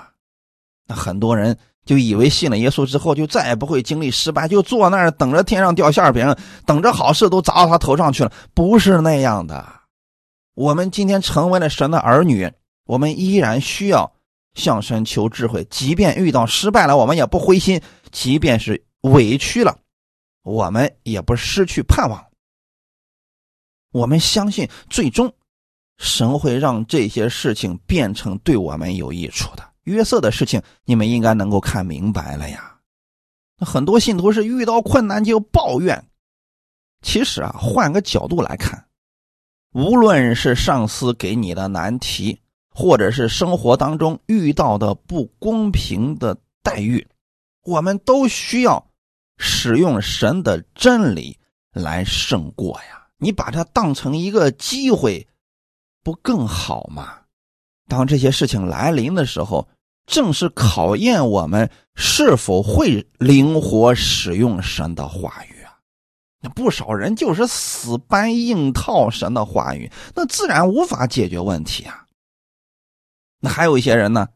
[0.86, 6.36] 那很多人就以为信了耶稣之后就再也不会经历失败，就坐那儿等着天上掉馅饼，
[6.66, 8.32] 等着好事都砸到他头上去了。
[8.52, 9.64] 不是那样的。
[10.56, 12.50] 我们今天成为了神的儿女，
[12.86, 14.10] 我们依然需要
[14.54, 15.62] 向神求智慧。
[15.68, 17.78] 即便遇到失败了，我们也不灰心；
[18.10, 19.78] 即便是委屈了，
[20.42, 22.26] 我们也不失去盼望。
[23.92, 25.30] 我们相信最终。
[25.98, 29.72] 神会让这些事情变成对我们有益处的。
[29.84, 32.78] 约瑟的事情，你们应该能够看明白了呀。
[33.58, 36.06] 那很多信徒是遇到困难就抱怨，
[37.02, 38.86] 其实啊，换个角度来看，
[39.76, 47.06] 无论是上司给你的难题，或者是生活当中遇到的不公平的待遇，
[47.62, 48.86] 我们都需要
[49.36, 51.38] 使用神的真理
[51.74, 53.06] 来胜过呀。
[53.18, 55.28] 你把它当成一个机会。
[56.02, 57.18] 不更好吗？
[57.86, 59.68] 当这些事情来临的时候，
[60.06, 65.55] 正是考验我们是否会灵活使用神的话语！
[66.42, 72.04] 那不少人就是死搬硬套神的话语，那自然无法解决问题啊。
[73.40, 74.28] 那还有一些人呢，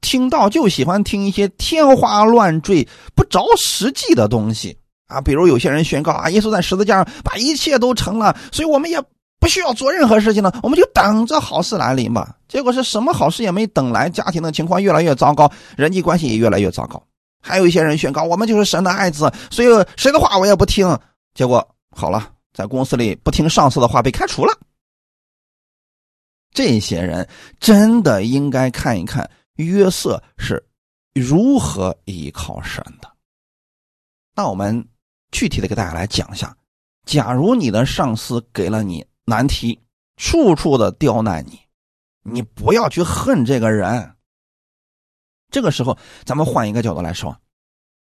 [0.00, 9.02] 听到就喜欢听一些天花乱坠、不着实际的东西啊，比如有些人宣告啊，耶稣在十字架上把一切都成了，所以我们也
[9.38, 12.36] 不需要做任何事情了，我们就等着好事来临吧。
[12.48, 17.02] 结果是什么好事也没等来，家庭的情况越来越糟糕，人际关系也越来越糟糕。
[17.42, 20.98] 还有一些人宣告我们就是神的爱子，所以谁的话我也不听。
[21.34, 24.52] 结果好了，在公司里不听上司的话被开除了。
[26.52, 30.62] 这些人真的应该看一看约瑟是
[31.14, 33.10] 如何依靠神的。
[34.34, 34.86] 那我们。
[35.32, 36.56] 具体的给大家来讲一下，
[37.06, 39.80] 假如你的上司给了你难题，
[40.16, 41.56] 处处的刁难你，
[42.24, 44.16] 你不要去恨这个人。
[45.48, 47.40] 这个时候，咱们换一个角度来说，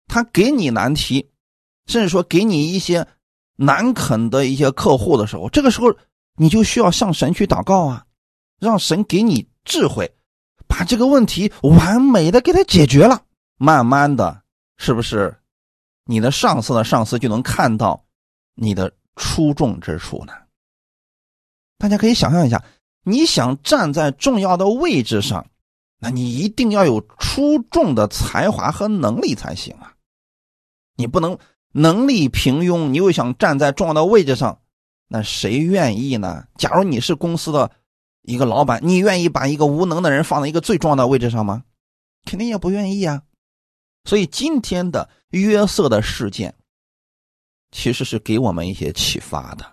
[0.06, 1.30] 他给你难题，
[1.86, 3.06] 甚至说给你一些
[3.56, 5.94] 难啃的一些客户的时候，这个时候
[6.36, 8.06] 你就需要向神去祷告啊，
[8.58, 10.10] 让神给你智慧，
[10.66, 13.22] 把这个问题完美的给他解决了。
[13.56, 14.42] 慢慢的，
[14.78, 15.36] 是不是？
[16.06, 18.04] 你的上司的上司就能看到
[18.54, 20.32] 你的出众之处呢。
[21.78, 22.64] 大家可以想象一下，
[23.04, 25.46] 你想站在重要的位置上，
[25.98, 29.94] 那你一定要有出众的才华和能力才行啊！
[30.96, 31.38] 你不能
[31.72, 34.60] 能力平庸，你又想站在重要的位置上，
[35.08, 36.46] 那谁愿意呢？
[36.56, 37.70] 假如你是公司的
[38.22, 41.64] 一个老板，你愿意把一个无能的人放在一个最重要的位置上吗？
[42.24, 43.22] 肯定也不愿意啊！
[44.04, 45.08] 所以今天的。
[45.30, 46.52] 约瑟的事件，
[47.70, 49.64] 其实是给我们一些启发的。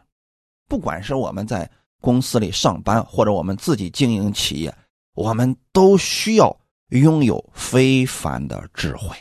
[0.67, 1.67] 不管是我们在
[1.99, 4.71] 公司里上班，或者我们自己经营企业，
[5.15, 6.55] 我们都需要
[6.89, 9.17] 拥有非凡的智慧。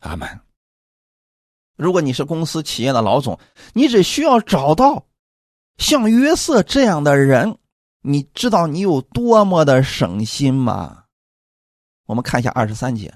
[0.00, 0.49] 阿门。
[1.80, 3.38] 如果你是公司企业的老总，
[3.72, 5.06] 你只需要找到
[5.78, 7.56] 像约瑟这样的人，
[8.02, 11.04] 你知道你有多么的省心吗？
[12.04, 13.14] 我们看一下二十三节。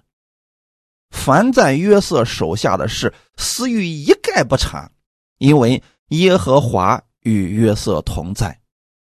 [1.10, 4.90] 凡在约瑟手下的事，私欲一概不查，
[5.38, 8.58] 因为耶和华与约瑟同在，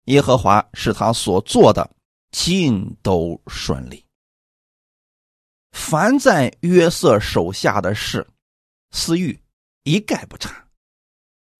[0.04, 1.90] 耶和华是他所做的
[2.30, 4.04] 尽都顺利。
[5.72, 8.26] 凡在约瑟手下的事，
[8.90, 9.38] 私欲
[9.88, 10.66] 一概不查。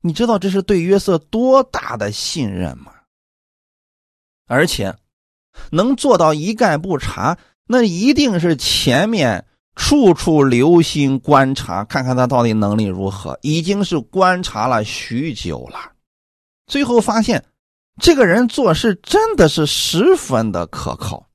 [0.03, 2.93] 你知道这是对约瑟多大的信任吗？
[4.47, 4.97] 而且
[5.71, 9.45] 能做到一概不查，那一定是前面。
[9.81, 13.38] 处处留心观察，看看他到底能力如何。
[13.43, 15.93] 已经是观察了许久了，
[16.67, 17.45] 最后发现
[18.03, 21.31] 这个人做事真的是十分的可靠。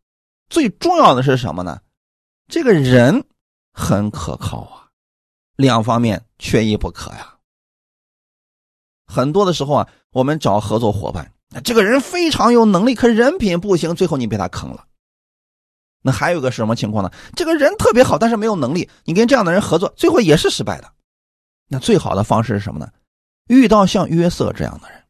[0.49, 1.79] 最重要的是什么呢？
[2.49, 3.23] 这个人
[3.71, 4.82] 很可靠啊，
[5.63, 7.37] 两方面缺一不可呀。
[9.07, 11.31] 很多的时候啊，我们找合作伙伴，
[11.63, 14.85] 这个人非常有能力，可人品不行，最后你被他坑了。
[16.01, 17.11] 那还有个什么情况呢？
[17.35, 18.89] 这个人特别好，但是没有能力。
[19.05, 20.93] 你跟这样的人合作，最后也是失败的。
[21.69, 22.91] 那最好的方式是什么呢？
[23.47, 25.01] 遇到像约瑟这样的人，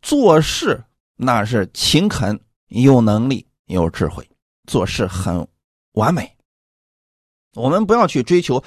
[0.00, 0.82] 做事
[1.16, 4.28] 那是勤恳、有能力、有智慧，
[4.66, 5.46] 做事很
[5.92, 6.36] 完美。
[7.54, 8.62] 我们不要去追求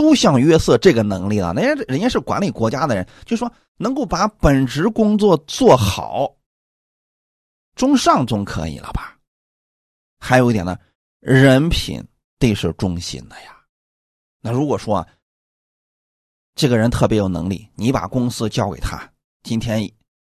[0.00, 6.34] 都像约瑟这个能力了，人家人家是管理国家的人，就说能够把本职工作做好，
[7.74, 9.18] 中上总可以了吧？
[10.18, 10.78] 还有一点呢，
[11.18, 12.02] 人品
[12.38, 13.58] 得是中心的呀。
[14.40, 15.06] 那如果说，
[16.54, 19.06] 这个人特别有能力，你把公司交给他，
[19.42, 19.86] 今天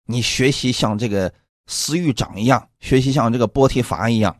[0.05, 1.31] 你学习像这个
[1.67, 4.35] 司狱长一样，学习像这个波提法一样，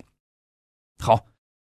[0.98, 1.24] 好，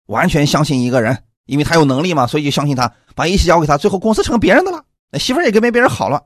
[0.05, 4.85] 完全相信一个人，因为他有能力嘛，所以就相信他，把一切交给他，最后公司成别人的了，
[5.19, 6.25] 媳妇也跟别别人好了，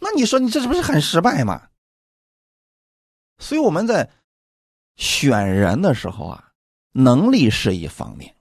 [0.00, 1.68] 那你说你这是不是很失败嘛？
[3.38, 4.08] 所以我们在
[4.96, 6.48] 选人的时候啊。
[6.94, 8.36] 能力是一方面，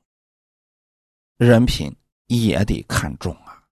[1.37, 1.95] 人品
[2.27, 3.63] 也得看重啊。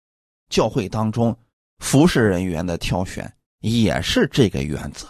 [0.50, 1.36] 教会当中
[1.80, 5.08] 服侍人员的挑选也是这个原则。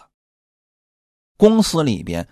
[1.37, 2.27] 公司里边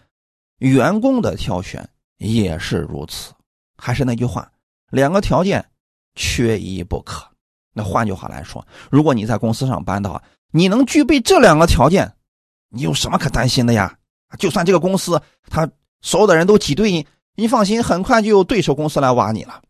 [0.61, 3.35] 员工的挑选也是如此。
[3.77, 4.51] 还是那句话，
[4.91, 5.65] 两个条件
[6.15, 7.27] 缺一不可。
[7.73, 12.11] 那换句话来说，如果你在公司上班的话，你能具备这两个条件，
[12.71, 13.99] 你有什么可担心的呀？
[14.39, 15.69] 就算这个公司他
[16.01, 17.07] 所有的人都挤兑你。
[17.39, 19.61] 你放心，很快就有对手公司来挖你了，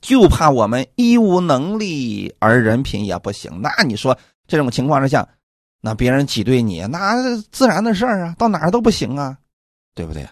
[0.00, 3.60] 就怕我们一无能力而人品也不行。
[3.60, 4.16] 那你说
[4.46, 5.28] 这种情况之下，
[5.82, 9.36] 那别人挤兑你，那自然的事儿啊，到哪儿都不行啊，
[9.94, 10.26] 对不对？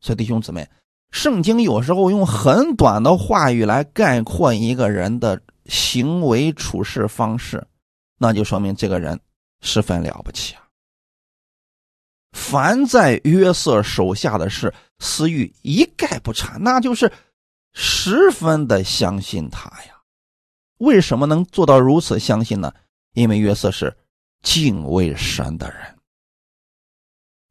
[0.00, 0.66] 所以弟兄姊妹，
[1.12, 7.64] 圣经有时候用很短的话语来概括一个人的行为处事方式，
[8.18, 9.20] 那就说明这个人
[9.60, 10.62] 十分了不起啊。
[12.32, 17.12] 凡在约瑟手下的事，私欲一概不查，那就是
[17.74, 20.00] 十分的相信他呀。
[20.78, 22.72] 为什么能做到如此相信呢？
[23.12, 23.94] 因为约瑟是
[24.42, 25.98] 敬畏神的人。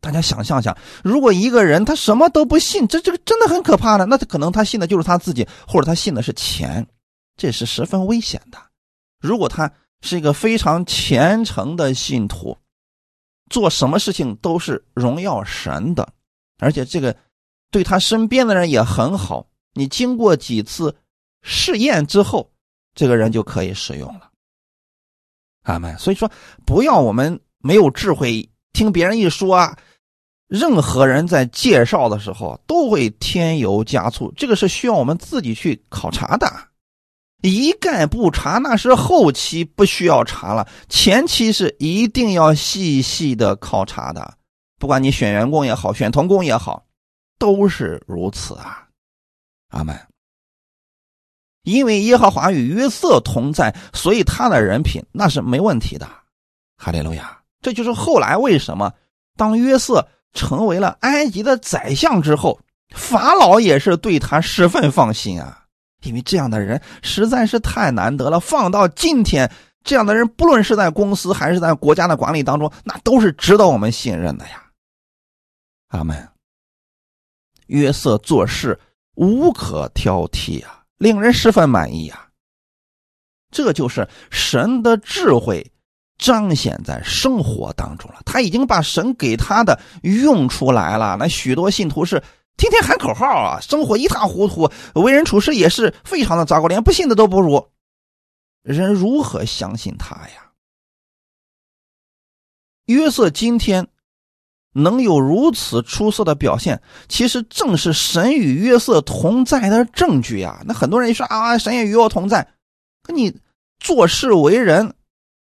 [0.02, 4.06] 大家想象一下，如果一个人他什么都不信，这这个真的很可怕的。
[4.08, 6.86] 那他可能他信的就是他自己，或者他信的是钱，
[7.38, 8.58] 这是十分危险的。
[9.22, 9.72] 如果他
[10.02, 12.58] 是一个非常虔诚的信徒，
[13.52, 16.12] 做什么事情都是荣耀神的，
[16.58, 17.16] 而且这个
[17.70, 19.46] 对他身边的人也很好。
[19.76, 20.96] 你经过几次
[21.44, 22.52] 试验之后，
[22.96, 24.32] 这个人就可以使用了。
[25.62, 25.96] 阿门。
[26.00, 26.32] 所以说，
[26.66, 29.78] 不要我们没有智慧，听别人一说啊。
[30.52, 36.46] 任何人在介绍的时候都会添油加醋，这个是需要我们自己去考察的。
[37.42, 44.34] 一概不查那是后期不需要查了，前期是一定要细细的考察的。
[44.78, 46.86] 不管你选员工也好，选童工也好，
[47.40, 48.86] 都是如此啊。
[49.70, 49.98] 阿门。
[51.64, 56.06] 因为耶和华与约瑟同在，所以他的人品那是没问题的。
[56.76, 57.42] 哈利路亚！
[57.62, 58.92] 这就是后来为什么
[59.38, 60.06] 当约瑟。
[60.34, 62.60] 成为了埃及的宰相之后，
[62.96, 65.66] 法老也是对他十分放心啊，
[66.04, 68.40] 因为这样的人实在是太难得了。
[68.40, 69.52] 放到今天，
[69.84, 74.64] 这样的人不论是在公司还是在国家的管理当中，那都是值得我们信任的呀。
[75.90, 76.28] 阿门。
[77.68, 78.78] 约瑟做事
[79.16, 82.28] 无可挑剔啊，令人十分满意呀。
[83.50, 85.71] 这就是神的智慧。
[86.22, 91.18] 彰显在生活当中了，他已经把神给他的用出来了。
[91.20, 92.22] 那许多信徒是
[92.58, 97.68] 天天喊口号啊，生活一塌糊涂，为人处事也是非常的糟糕，连不信的都不如。
[98.62, 100.52] 人如何相信他呀？
[102.86, 103.88] 约瑟今天
[104.74, 110.62] 能有如此出色的表现，其实正是神与约瑟同在的证据呀。
[110.68, 112.48] 那很多人一说啊，神也与我同在，
[113.02, 113.36] 可你
[113.80, 114.94] 做事为人。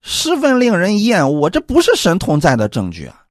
[0.03, 3.24] 十分令人厌恶，这不是神同在的证据啊！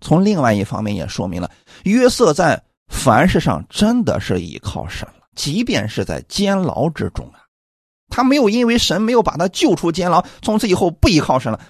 [0.00, 1.50] 从另外一方面也说明了
[1.84, 7.40] 约瑟在凡事上真的是依靠神了，即便是在监牢之中啊，
[8.08, 11.60] 他没有因为神没有把他救出监牢，从此以后不依靠神了。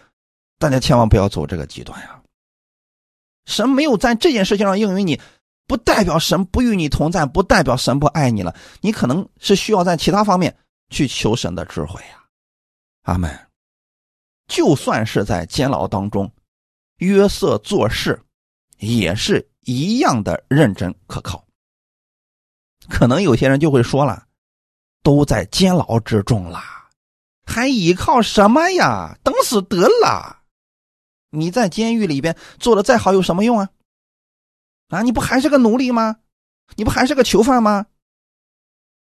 [0.58, 2.20] 大家千万不要走这个极端呀！
[3.44, 5.20] 神没有在这件事情上应允你，
[5.66, 8.54] 不代表神不与你同在，不代表神不爱你了。
[8.80, 10.56] 你可能是需要在其他方面
[10.90, 12.24] 去求神的智慧呀！
[13.02, 13.30] 阿门。
[14.52, 16.30] 就算是在监牢当中，
[16.98, 18.22] 约瑟做事
[18.76, 21.42] 也是一样的认真可靠。
[22.86, 24.26] 可能有些人就会说了
[25.02, 26.62] ：“都在监牢之中了，
[27.46, 29.16] 还依靠什么呀？
[29.24, 30.42] 等死得了！
[31.30, 33.70] 你在监狱里边做的再好有什么用啊？
[34.88, 36.18] 啊，你不还是个奴隶吗？
[36.76, 37.86] 你不还是个囚犯吗？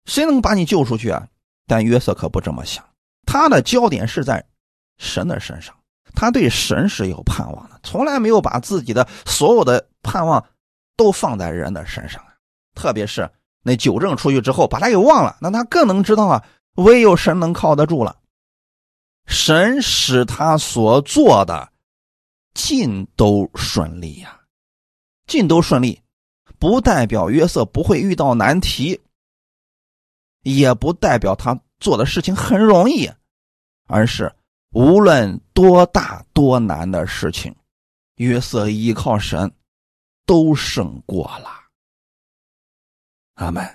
[0.05, 1.27] 谁能把你救出去啊？”
[1.67, 2.89] 但约瑟可不这么想，
[3.27, 4.47] 他的焦点是在。
[5.01, 5.75] 神的身上，
[6.15, 10.45] 他对神是有盼望的，从来没有把自己的所有的盼望
[10.95, 12.23] 都放在人的身上
[12.75, 13.29] 特别是
[13.63, 16.45] 那九正出去之后，把他给忘了，那他更能知道啊，
[16.75, 18.15] 唯有神能靠得住了。
[19.27, 21.73] 神使他所做的
[22.53, 24.39] 尽都顺利呀，
[25.27, 25.99] 尽都顺利，
[26.59, 29.01] 不代表约瑟不会遇到难题，
[30.43, 33.11] 也不代表他做的事情很容易，
[33.87, 34.31] 而是。
[34.73, 37.55] 无论多大多难的事情，
[38.16, 39.51] 约瑟依靠神，
[40.27, 41.49] 都胜过了。
[43.35, 43.66] 阿门。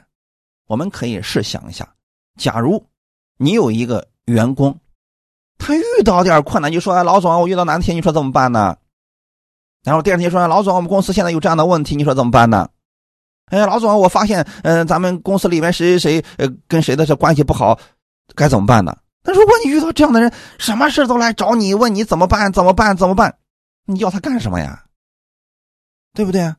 [0.68, 1.88] 我们可以试想一下，
[2.40, 2.84] 假如
[3.38, 4.76] 你有一个员工，
[5.60, 8.76] 他遇到点困难，就说：“哎，老总，我遇到难题，你说怎么办呢？”
[9.86, 12.68] 然后第二天说：“老总，我们公司现在有这样的问题，你说怎么办呢？”
[13.52, 17.78] 哎，老总，我发现，嗯，咱们公司里面谁谁谁，呃，跟谁的这关系不好，
[18.34, 18.98] 该怎么办呢？
[19.26, 22.54] 那如果你遇到这样的人，什么事都来找你，问你怎么办？
[22.54, 22.96] 怎么办？
[22.96, 23.40] 怎么办？
[23.86, 24.86] 你要他干什么呀？
[26.14, 26.58] 对不对啊？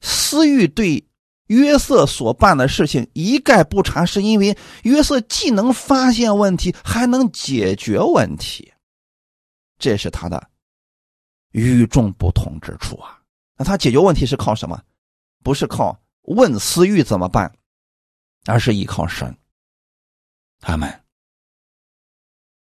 [0.00, 1.04] 私欲对
[1.48, 8.72] 约瑟所办的事情一概不查，是因为约瑟既能发现问题，还能解决问题，
[9.78, 10.48] 这是他的
[11.50, 13.20] 与众不同之处啊！
[13.56, 14.80] 那他解决问题是靠什么？
[15.42, 17.52] 不是靠问私欲怎么办，
[18.46, 19.36] 而是依靠神。
[20.60, 20.88] 他们。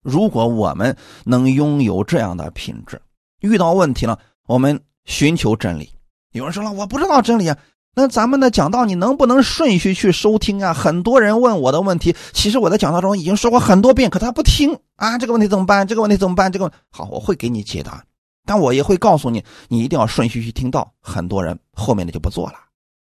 [0.03, 3.01] 如果我们能拥有这样的品质，
[3.41, 5.93] 遇到问题了，我们寻求真理。
[6.33, 7.57] 有人说了，我不知道真理啊。
[7.95, 10.73] 那咱们的讲道，你能不能顺序去收听啊？
[10.73, 15.19] 很多人问我的问题，其实我在讲道中已经说过很多遍，可他不听啊。
[15.19, 15.87] 这个问题怎么办？
[15.87, 16.53] 这个问题怎么办？
[16.53, 18.05] 这个好，我会给你解答，
[18.47, 20.95] 但我也会告诉你，你一定要顺序去听到。
[21.01, 22.55] 很多人后面的就不做了，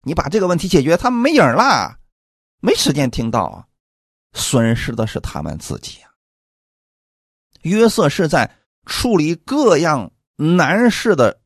[0.03, 1.97] 你把这个问题解决，他没影儿了，
[2.61, 3.67] 没时间听到。
[4.33, 5.97] 损失的是他们自己。
[7.67, 8.49] 约瑟是在
[8.85, 11.39] 处理各样难事的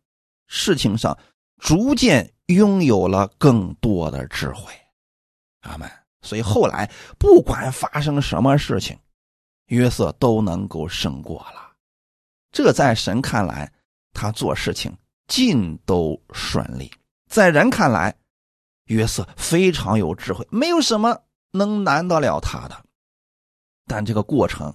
[0.48, 1.18] 事情上，
[1.58, 4.72] 逐渐拥有了更多的智慧。
[5.62, 5.90] 阿门。
[6.24, 8.96] 所以后来不管发生什么事情，
[9.70, 11.72] 约瑟都能够胜过了。
[12.52, 13.72] 这在神看来，
[14.14, 14.96] 他做事情
[15.26, 16.88] 尽都顺利；
[17.28, 18.16] 在人看来，
[18.86, 21.20] 约瑟非常有智慧，没有什么
[21.50, 22.86] 能难得了他的。
[23.88, 24.72] 但这个过程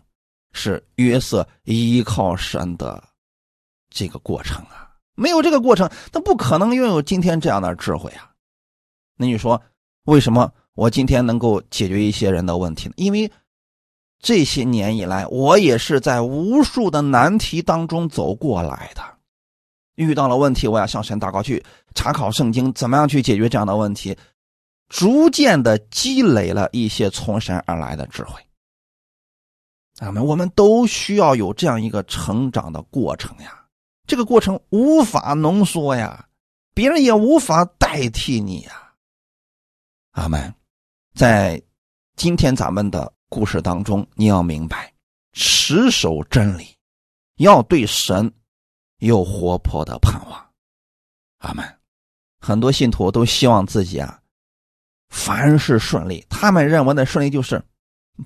[0.57, 3.03] 是约瑟依靠神的
[3.91, 8.33] 这个过程啊，没有这个过程，他不可能拥有今天这样的智慧啊。
[9.17, 9.63] 那你说，
[10.05, 12.95] 为什么我今天能够解决一些人的问题呢？
[12.97, 13.31] 因为
[14.19, 19.03] 这些年以来，我也是在无数的难题当中走过来的。
[19.95, 21.63] 遇到了问题，我要向神祷告，去
[21.95, 24.17] 查考圣经，怎么样去解决这样的问题，
[24.89, 28.46] 逐渐的积累了一些从神而来的智慧。
[29.97, 33.65] 咱们我们都需要有这样一个成长的过程呀，
[34.07, 36.29] 这个过程无法浓缩呀，
[36.75, 38.93] 别人也无法代替你呀。
[40.11, 40.55] 阿门。
[41.15, 41.61] 在
[42.15, 44.93] 今天咱们的故事当中，你要明白，
[45.33, 46.77] 持守真理，
[47.37, 48.31] 要对神。
[48.99, 50.51] 有活泼的盼望，
[51.39, 51.65] 阿门。
[52.39, 54.21] 很多信徒都希望自己啊，
[55.11, 56.25] 凡事顺利。
[56.31, 57.63] 他们认为的顺利就是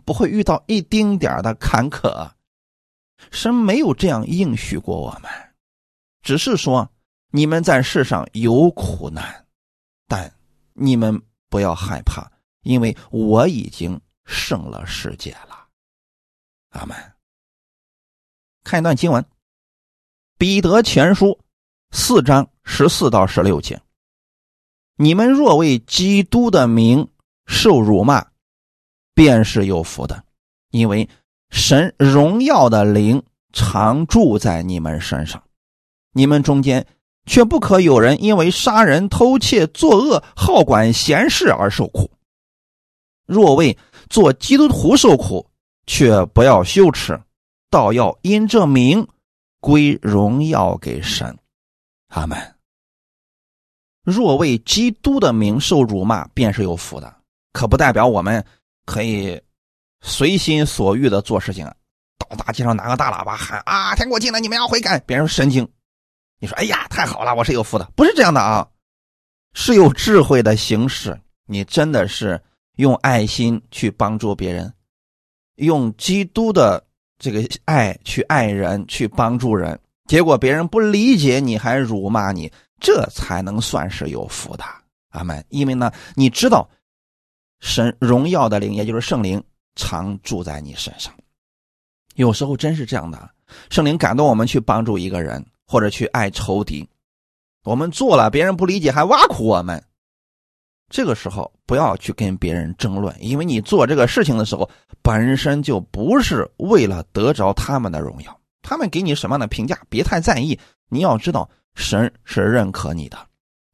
[0.04, 2.30] 不会遇到一丁点的坎坷。
[3.30, 5.30] 神没有这样应许过我们，
[6.22, 6.90] 只是说
[7.30, 9.46] 你们在世上有苦难，
[10.08, 10.32] 但
[10.72, 12.30] 你们不要害怕，
[12.62, 15.68] 因为我已经胜了世界了。
[16.70, 16.96] 阿门。
[18.64, 19.24] 看一段经文。
[20.38, 21.38] 彼得前书
[21.90, 23.82] 四章十四到十六节：
[24.96, 27.06] 你们若为基督的名
[27.46, 28.26] 受辱骂，
[29.20, 30.24] 便是有福的，
[30.70, 31.06] 因为
[31.50, 35.42] 神荣耀的灵常住在你们身上。
[36.14, 36.86] 你们中间
[37.26, 42.10] 却不可有人因为杀人、偷窃、作恶、好管闲事而受苦。
[43.26, 43.76] 若为
[44.08, 45.46] 做基督徒受苦，
[45.86, 47.20] 却不要羞耻，
[47.68, 49.06] 倒要因这名。
[49.60, 51.36] 归荣耀给神，
[52.08, 52.38] 阿门。
[54.02, 57.14] 若为基督的名受辱骂，便是有福的。
[57.52, 58.42] 可不代表我们
[58.90, 59.40] 可以
[60.00, 61.64] 随心所欲的做事情，
[62.18, 64.98] 到大街上拿个大喇叭喊啊，天国近了，你们要悔改。
[65.06, 65.68] 别人神经，
[66.40, 68.66] 你说哎呀，太好了，我是有福的，不是这样的啊，
[69.54, 71.16] 是有智慧的形式。
[71.46, 72.42] 你真的是
[72.78, 74.74] 用爱心去帮助别人，
[75.54, 76.84] 用基督的。
[77.22, 84.64] 这个爱去爱人，去帮助人，结果别人不理解你，还辱骂你，这才能算是有福的，
[85.10, 85.44] 阿门。
[85.50, 86.66] 因为呢，你知道，
[87.60, 89.42] 神荣耀的灵，也就是圣灵，
[89.76, 91.14] 常住在你身上。
[92.16, 93.30] 有时候真是这样的，
[93.70, 96.88] 圣灵感动我们去帮助一个人，或者去爱仇敌，
[97.64, 99.82] 我们做了，别人不理解，还挖苦我们。
[100.88, 104.68] 这个时候不要去跟别人争论，因为你做这个事情的时候
[105.02, 110.58] 本身就不是为了得着他们的荣耀，他们给你什么样的评价，别太在意。
[110.88, 113.16] 你要知道，神是认可你的，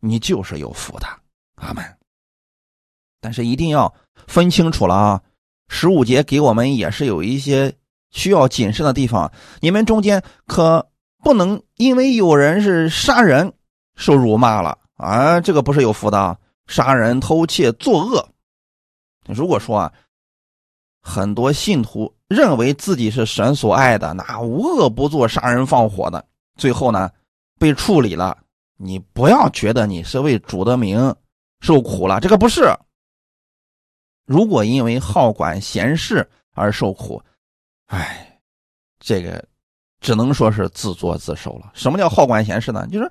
[0.01, 1.07] 你就是有福的，
[1.55, 1.96] 阿门。
[3.27, 3.93] 但是一定要
[4.29, 5.21] 分清楚了啊！
[5.69, 7.75] 十五节给我们也是有一些
[8.13, 10.87] 需要谨慎的地方，你们中间可
[11.25, 13.53] 不能因为有人是杀人
[13.97, 16.39] 受辱骂了啊，这个不是有福的。
[16.69, 18.29] 杀人、偷窃、作恶。
[19.27, 19.93] 如果说啊，
[21.03, 26.25] 很多信徒认为自己是神所爱的，那无恶不作、杀人放火的，
[26.57, 27.11] 最后呢
[27.59, 28.39] 被处理了。
[28.79, 31.13] 你不要觉得你是为主的名
[31.61, 32.73] 受苦了，这个不是。
[34.27, 37.23] 如果因为好管闲事而受苦，
[37.87, 38.39] 哎，
[39.01, 39.43] 这个
[40.01, 41.71] 只能说是自作自受了。
[41.73, 42.87] 什么叫好管闲事呢？
[42.89, 43.11] 就是。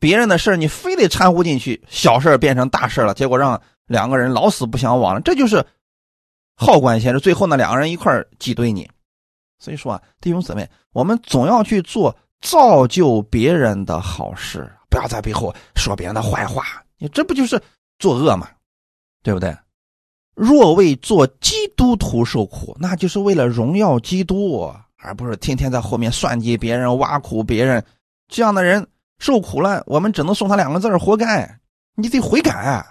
[0.00, 5.64] 别人的事你非得掺和进去，小事变成大事了，结果让两个人老死不相往了，这就是
[6.56, 7.20] 好管闲事。
[7.20, 8.90] 最后呢，两个人一块挤兑你。
[9.58, 16.84] 所以说啊，弟兄姊妹，我们总要去做造就别人的好事，不要在背后说别人的坏话。
[16.98, 17.58] 你这不就是
[17.98, 18.50] 作恶吗？
[19.22, 19.56] 对不对？
[20.34, 27.84] 若为做基督徒受苦，那就是为了荣耀基督，而不是天天在后面算计别人、挖苦别人。
[28.28, 28.86] 这样的人。
[29.20, 31.60] 受苦了，我们只能送他两个字活该。
[31.94, 32.84] 你得悔改，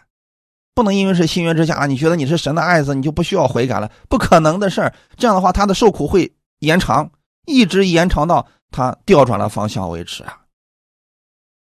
[0.73, 4.91] 不能因为是新约之下，你觉得你是神的爱子，你就不需要悔改了，不可能的事儿。
[5.17, 7.11] 这样的话，他的受苦会延长，
[7.45, 10.39] 一直延长到他调转了方向为止啊。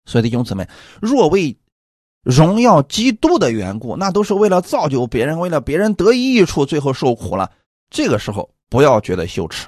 [0.06, 0.66] 所以弟兄姊妹，
[1.02, 1.54] 若为
[2.22, 7.50] 荣耀基督的缘故，那都是为了造就别人，为了别人得益处，最后受苦了，
[7.90, 9.66] 这个时候不要觉得羞耻，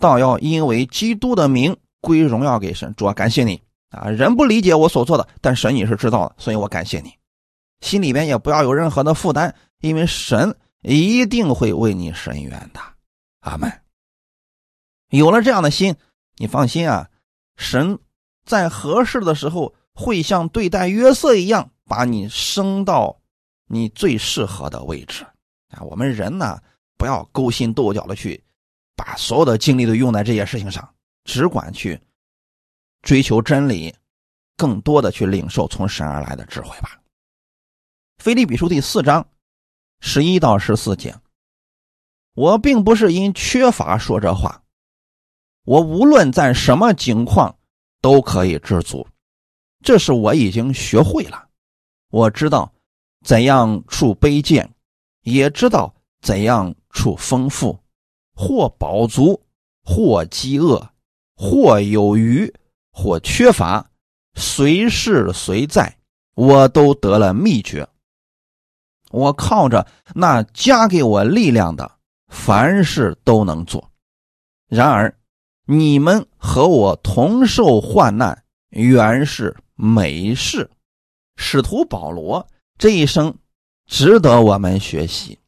[0.00, 2.92] 倒要因为基督的名归荣耀给神。
[2.96, 4.08] 主啊，感谢你啊！
[4.10, 7.14] 人不理解我所做的，但神你是知道的，所以我感谢你。
[7.80, 12.80] 心里边也不要有任何的负担，因为神一定会为你伸冤的。
[13.40, 13.72] 阿门。
[15.10, 15.94] 有了这样的心，
[16.38, 17.08] 你放心啊，
[17.56, 17.98] 神
[18.44, 23.20] 在合适的时候会像对待约瑟一样，把你升到
[23.66, 25.24] 你最适合的位置
[25.70, 25.82] 啊。
[25.82, 26.60] 我们人呢，
[26.96, 28.42] 不要勾心斗角的去
[28.96, 32.00] 把所有的精力都用在这些事情上，只管去
[33.02, 33.94] 追求真理，
[34.56, 37.00] 更多的去领受从神而来的智慧吧。
[38.18, 39.26] 腓立比书第四章
[40.00, 41.14] 十一到十四节，
[42.34, 44.62] 我并不是因缺乏说这话，
[45.64, 47.58] 我无论在什么境况
[48.00, 49.06] 都可以知足，
[49.84, 51.46] 这是我已经学会了。
[52.10, 52.72] 我知道
[53.22, 54.68] 怎样处卑贱，
[55.20, 57.78] 也知道怎样处丰富，
[58.34, 59.40] 或饱足，
[59.84, 60.88] 或饥饿，
[61.36, 62.50] 或有余，
[62.90, 63.86] 或缺乏，
[64.34, 65.98] 随时随在，
[66.34, 67.86] 我都得了秘诀。
[69.10, 73.90] 我靠着那加给我力量的，凡事都能做。
[74.66, 75.14] 然而，
[75.66, 80.70] 你们和我同受患难，原是美事。
[81.36, 82.46] 使徒保罗
[82.78, 83.36] 这一生
[83.86, 85.38] 值得我们学习。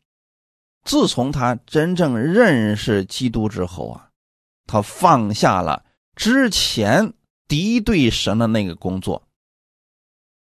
[0.84, 4.10] 自从他真正认识基督之后啊，
[4.66, 7.12] 他放下了之前
[7.48, 9.26] 敌对神的那个工作，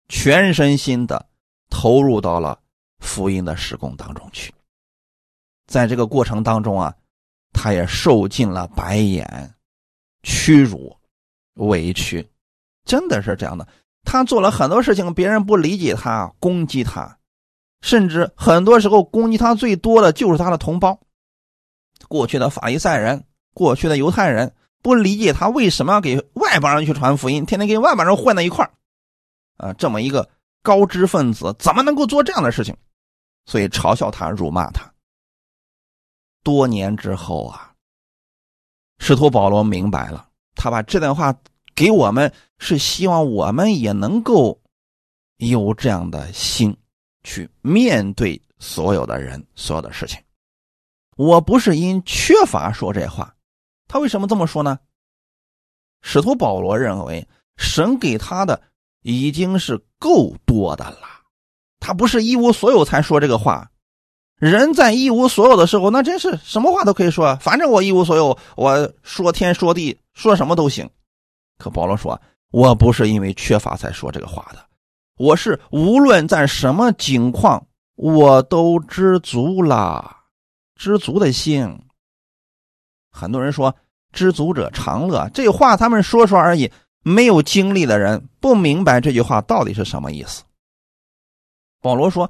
[0.09, 1.29] 全身心的
[1.69, 2.59] 投入到了。
[3.03, 4.53] 福音的施工当中去，
[5.65, 6.95] 在这个过程当中啊，
[7.51, 9.55] 他也受尽了白眼、
[10.21, 10.95] 屈辱、
[11.55, 12.30] 委屈，
[12.85, 13.67] 真的是这样的。
[14.03, 17.17] 他做了很多事情，别人不理解他，攻击他，
[17.81, 20.99] 甚至很多时候攻击他最多的就是他的同胞。
[22.07, 23.23] 过去的法利赛人、
[23.53, 28.69] 过去的犹太人不理解他为什么要给外邦人去传福音，天天跟外邦人混在一块
[29.57, 30.27] 啊，这么一个
[30.63, 32.75] 高知分子，怎么能够做这样的事情？
[33.45, 34.91] 所以嘲笑他、辱骂他。
[36.43, 37.71] 多年之后啊，
[38.97, 41.31] 使徒保罗明白了，他把这段话
[41.81, 44.61] 给我们，是希望我们也能够
[45.37, 46.77] 有这样的心，
[47.23, 50.21] 去面对所有的人、所有的事情。
[51.17, 53.33] 我不是因缺乏说这话，
[53.87, 54.77] 他为什么这么说呢？
[56.03, 57.27] 使徒保罗认为，
[57.57, 58.61] 神给他的
[59.01, 61.07] 已经是够多的了。
[61.79, 63.71] 他不是一无所有才说这个话，
[64.35, 67.35] 人在一无所有的时候，那真是什么话都可以说。
[67.37, 70.87] 反正我一无所有，我说天说地说什么都行。
[71.61, 72.19] 可保罗说，
[72.51, 74.65] 我不是因为缺乏才说这个话的，
[75.17, 80.17] 我是无论在什么境况，我都知足了，
[80.75, 81.79] 知足的心。
[83.11, 83.75] 很多人说
[84.11, 86.71] 知足者常乐，这话他们说说而已，
[87.03, 90.43] 没有经历的人不明白这句话到底是什么意思。
[91.81, 92.29] 保罗说：“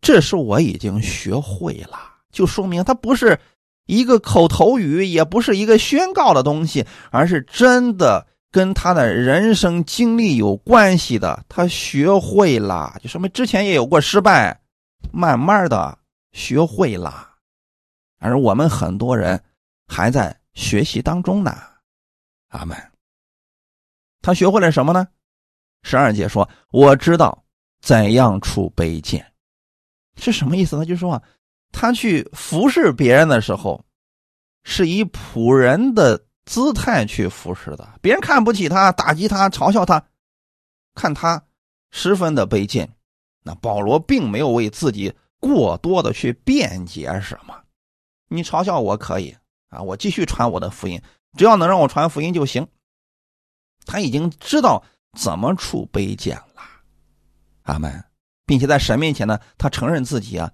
[0.00, 1.98] 这是我已经学会了，
[2.30, 3.38] 就说明他不是
[3.86, 11.44] 一个口头语，也不是一个宣告的东西，而是真的跟他的人生经历有关系的。
[11.48, 14.60] 他学会了，就说明之前也有过失败，
[15.12, 15.98] 慢慢的
[16.32, 17.28] 学会了。
[18.18, 19.42] 而我们很多人
[19.86, 21.56] 还在学习当中呢。
[22.48, 22.76] 阿门。
[24.22, 25.06] 他学会了什么呢？
[25.82, 27.44] 十二节说：我知道。”
[27.80, 29.24] 怎样处卑贱，
[30.16, 30.84] 是什么意思呢？
[30.84, 31.22] 就是说啊，
[31.70, 33.84] 他去服侍别人的时候，
[34.64, 37.86] 是以仆人的姿态去服侍的。
[38.00, 40.02] 别人看不起他，打击他，嘲笑他，
[40.94, 41.44] 看他
[41.90, 42.90] 十分的卑贱。
[43.44, 47.54] 那保罗并没有为自己过多的去辩解什么。
[48.28, 49.36] 你嘲笑我可以
[49.68, 51.00] 啊，我继续传我的福音，
[51.36, 52.66] 只要能让我传福音就行。
[53.84, 54.82] 他已经知道
[55.18, 56.62] 怎么处卑贱了。
[57.64, 58.02] 阿门，
[58.46, 60.50] 并且在神面前呢，他承认自己啊，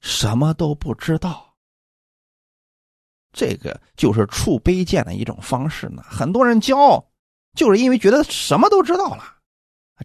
[0.00, 1.43] 什么都不知道。
[3.34, 6.02] 这个就是处卑贱的一种方式呢。
[6.08, 7.04] 很多人骄傲，
[7.54, 9.24] 就是因为觉得什么都知道了，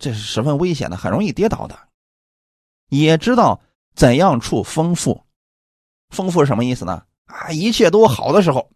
[0.01, 1.79] 这是十分危险的，很容易跌倒的。
[2.89, 3.61] 也知道
[3.95, 5.23] 怎样处丰富，
[6.09, 7.03] 丰富是什么意思呢？
[7.25, 8.71] 啊，一切都好的时候，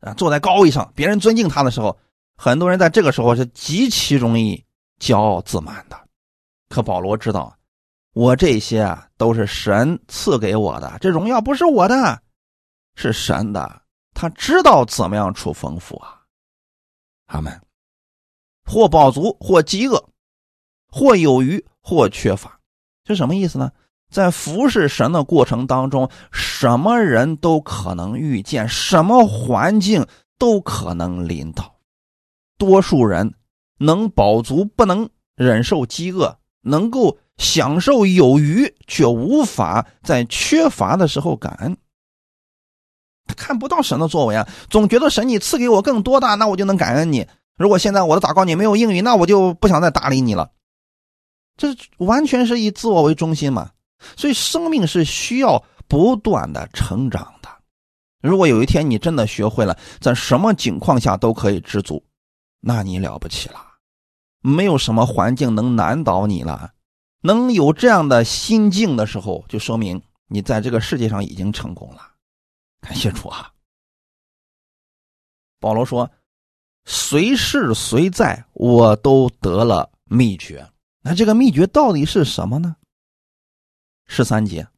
[0.00, 1.98] 啊，坐在高位上，别人尊敬他的时候，
[2.36, 4.64] 很多人在这个时候是极其容易
[5.00, 6.00] 骄傲自满的。
[6.68, 7.56] 可保罗知道，
[8.12, 12.22] 我这些啊都是神赐给我的，这荣耀不是我的，
[12.94, 13.82] 是神的。
[14.12, 16.22] 他知道怎么样处丰富啊，
[17.26, 17.60] 阿门。
[18.64, 20.08] 或饱足，或饥饿，
[20.88, 22.58] 或有余，或缺乏，
[23.04, 23.70] 这什么意思呢？
[24.10, 30.06] 在服侍神的过程当中，什么人都可能遇见，什么环境
[30.38, 31.74] 都可能临到。
[32.56, 33.34] 多数人
[33.78, 41.76] 能饱足，不能忍受饥饿；能够享受有余，却无法在缺乏的时候感恩。
[43.26, 47.26] 他看不到神的作为啊，总觉得神你赐给我更多的，那我就能感恩你。
[47.56, 50.50] 如果现在我的祷告你没有应允，那我就不想再搭理你了。
[51.56, 51.68] 这
[51.98, 53.70] 完全是以自我为中心嘛。
[54.16, 57.48] 所以，生命是需要不断的成长的。
[58.20, 62.02] 如果有一天你真的学会了在什么情况下都可以知足，
[62.60, 63.56] 那你了不起了，
[64.42, 66.72] 没有什么环境能难倒你了。
[67.22, 72.13] 能有这样的心境的时候，就说明你在这个世界上已经成功了。
[72.84, 73.50] 感谢主啊！
[75.58, 76.10] 保罗说
[76.84, 80.70] ：“随是随在，我都得了秘诀。
[81.00, 82.76] 那这个秘诀到底是什么呢？”
[84.06, 84.68] 十三节，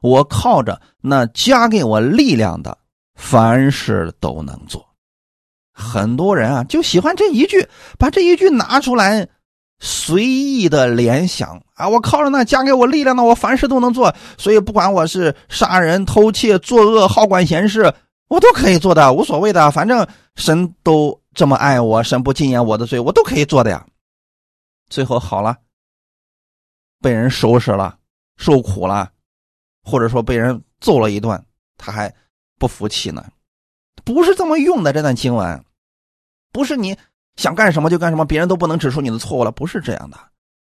[0.00, 2.78] 我靠着那加给我力量的，
[3.16, 4.88] 凡事都能做。
[5.72, 7.68] 很多人啊，就喜欢这一句，
[7.98, 9.28] 把这一句拿出来，
[9.80, 11.88] 随意的联想啊。
[11.88, 14.14] 我靠着那加给我力量的，我凡事都能做。
[14.36, 17.94] 所以不管我是杀人、偷窃、作恶、好管闲事，
[18.28, 19.70] 我都可以做的，无所谓的。
[19.70, 20.06] 反正
[20.36, 23.86] 神都这么爱我，神不禁言我的罪，我都可以做的呀。
[24.88, 25.56] 最后好了。
[27.00, 27.96] 被人收拾了，
[28.36, 29.12] 受苦了，
[29.84, 31.40] 或者说被人揍了一顿，
[31.76, 32.12] 他还
[32.58, 33.24] 不服气呢。
[34.02, 35.64] 不是这么用的这段经文，
[36.50, 36.98] 不是你
[37.38, 40.18] 想干什么就干什么，别人都不能指出你的错误了，不是这样的。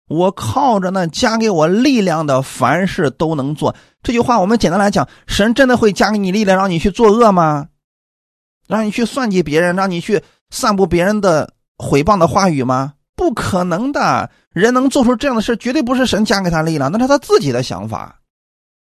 [0.08, 3.74] 我靠着那加给我力量的，凡事都能做。
[4.02, 7.68] 这句话我们简单来讲，神真的会加给你力量，让你去作恶吗？
[8.68, 12.92] 让你去算计别人，让你去散布别人的毁谤的话语吗？
[13.16, 14.30] 不可能的。
[14.52, 18.20] 人能做出这样的事，绝对不是神加给他力量，那是他自己的想法。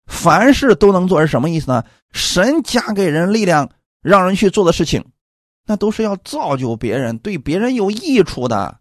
[0.07, 1.83] 凡事都能做是什么意思呢？
[2.13, 3.69] 神加给人力量，
[4.01, 5.03] 让人去做的事情，
[5.65, 8.79] 那都是要造就别人，对别人有益处的。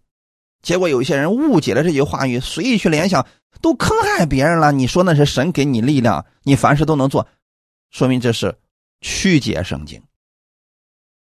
[0.62, 3.26] 结果有些人误解了这句话语，随意去联想，
[3.60, 4.72] 都坑害别人了。
[4.72, 7.26] 你说那是神给你力量，你凡事都能做，
[7.90, 8.58] 说明这是
[9.00, 10.02] 曲解圣经。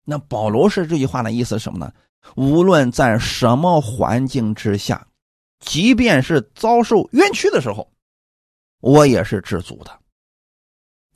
[0.06, 1.94] 那保罗是这句话的意思是什么呢？
[2.36, 5.06] 无论在什么环境之下。
[5.60, 7.92] 即便是遭受冤屈的时候，
[8.80, 10.00] 我也是知足的。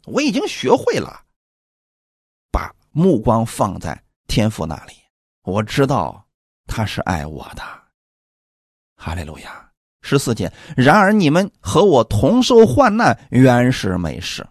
[0.06, 1.24] 我已经学会了
[2.52, 4.94] 把目光放在天父那里，
[5.44, 6.26] 我知道
[6.68, 7.62] 他是爱我的。
[8.96, 9.70] 哈利路亚。
[10.02, 14.46] 十四节，然而你们和我同受患难，原是美事。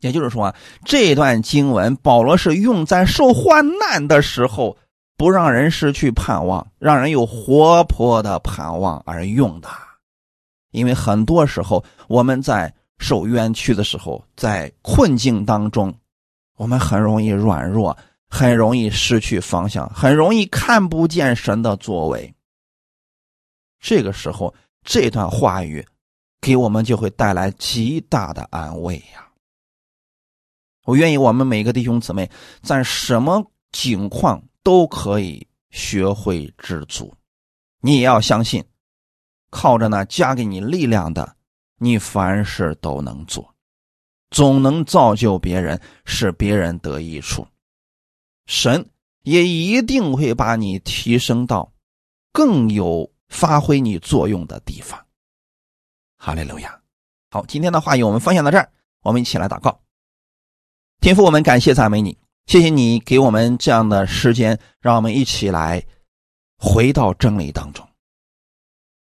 [0.00, 0.54] 也就是说，
[0.84, 4.76] 这段经文保罗是用在受患难的时候。
[5.16, 9.68] 不让人失去盼望，让人有活泼的盼望而用的。
[10.72, 15.94] 因为很多时候我们在受冤屈的时候，在困境当中，
[16.56, 17.96] 我们很容易软弱，
[18.28, 22.34] 很容易失去方向，很容易看不见神的作为。
[23.80, 25.86] 这个时候，这段话语
[26.40, 29.28] 给我们就会带来极大的安慰呀！
[30.84, 32.30] 我愿意我们每个弟兄姊妹
[32.62, 34.42] 在什么境况。
[34.64, 37.12] 都可以学会知足，
[37.80, 38.64] 你也要相信，
[39.50, 41.36] 靠着那加给你力量的，
[41.76, 43.54] 你凡事都能做，
[44.30, 47.46] 总能造就别人，使别人得益处。
[48.46, 48.90] 神
[49.22, 51.72] 也一定会把你提升到
[52.32, 55.04] 更有发挥你作用的地方。
[56.16, 56.80] 哈利路亚！
[57.30, 58.70] 好，今天的话语我们分享到这儿，
[59.02, 59.80] 我们一起来祷告。
[61.00, 62.16] 天父，我们感谢赞美你。
[62.46, 65.84] 谢谢你给我们这样的时间，让我们一起来
[66.58, 67.86] 回到真理当中。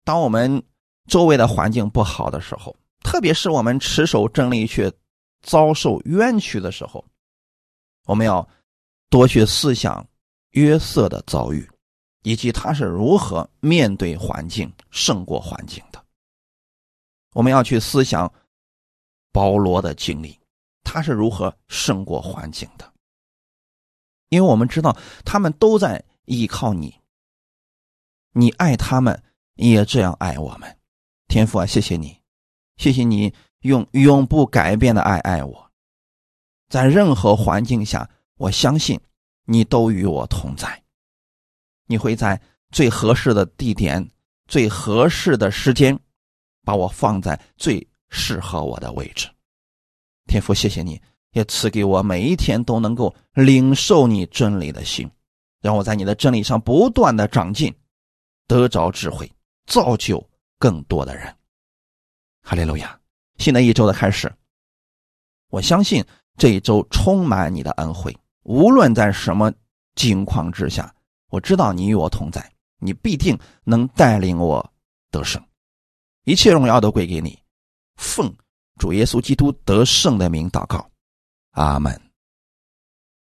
[0.05, 0.63] 当我们
[1.07, 2.75] 周围的环境不好的时候，
[3.05, 4.91] 特别是我们持守真理却
[5.43, 7.05] 遭受冤屈的时候，
[8.07, 8.47] 我们要
[9.09, 10.07] 多去思想
[10.51, 11.69] 约瑟的遭遇，
[12.23, 16.05] 以及他是如何面对环境胜过环境的。
[17.35, 18.33] 我们要去思想
[19.33, 20.39] 保罗的经历，
[20.83, 22.93] 他是如何胜过环境的。
[24.31, 26.99] 因为我们知道他们都在依靠你，
[28.33, 29.23] 你爱他们，
[29.55, 30.77] 也这样爱我们。
[31.29, 32.21] 天父啊，谢谢你，
[32.77, 35.71] 谢谢你用永不改变的爱爱我。
[36.69, 39.01] 在任何环境下，我相信
[39.45, 40.83] 你都与我同在。
[41.87, 44.09] 你会在最合适的地点、
[44.47, 45.99] 最合适的时间，
[46.65, 49.29] 把我放在最适合我的位置。
[50.27, 51.01] 天父，谢谢你。
[51.33, 55.07] 也赐给我每一天都能够领受你真理的心，
[55.61, 57.75] 让我在你的真理上不断的长进，
[58.47, 59.31] 得着智慧，
[59.67, 60.27] 造就
[60.59, 61.37] 更多的人。
[62.41, 62.99] 哈利路亚！
[63.37, 64.35] 新的一周的开始，
[65.51, 66.03] 我相信
[66.39, 68.17] 这一周充满你的恩惠。
[68.47, 69.53] 无论在什么
[69.97, 70.95] 境况之下，
[71.31, 74.65] 我知道你与我同在，你必定能带领我
[75.11, 75.43] 得胜。
[76.23, 77.37] 一切荣耀都归给你，
[77.97, 78.33] 奉
[78.79, 80.89] 主耶稣基督得胜的名祷告，
[81.55, 82.01] 阿门。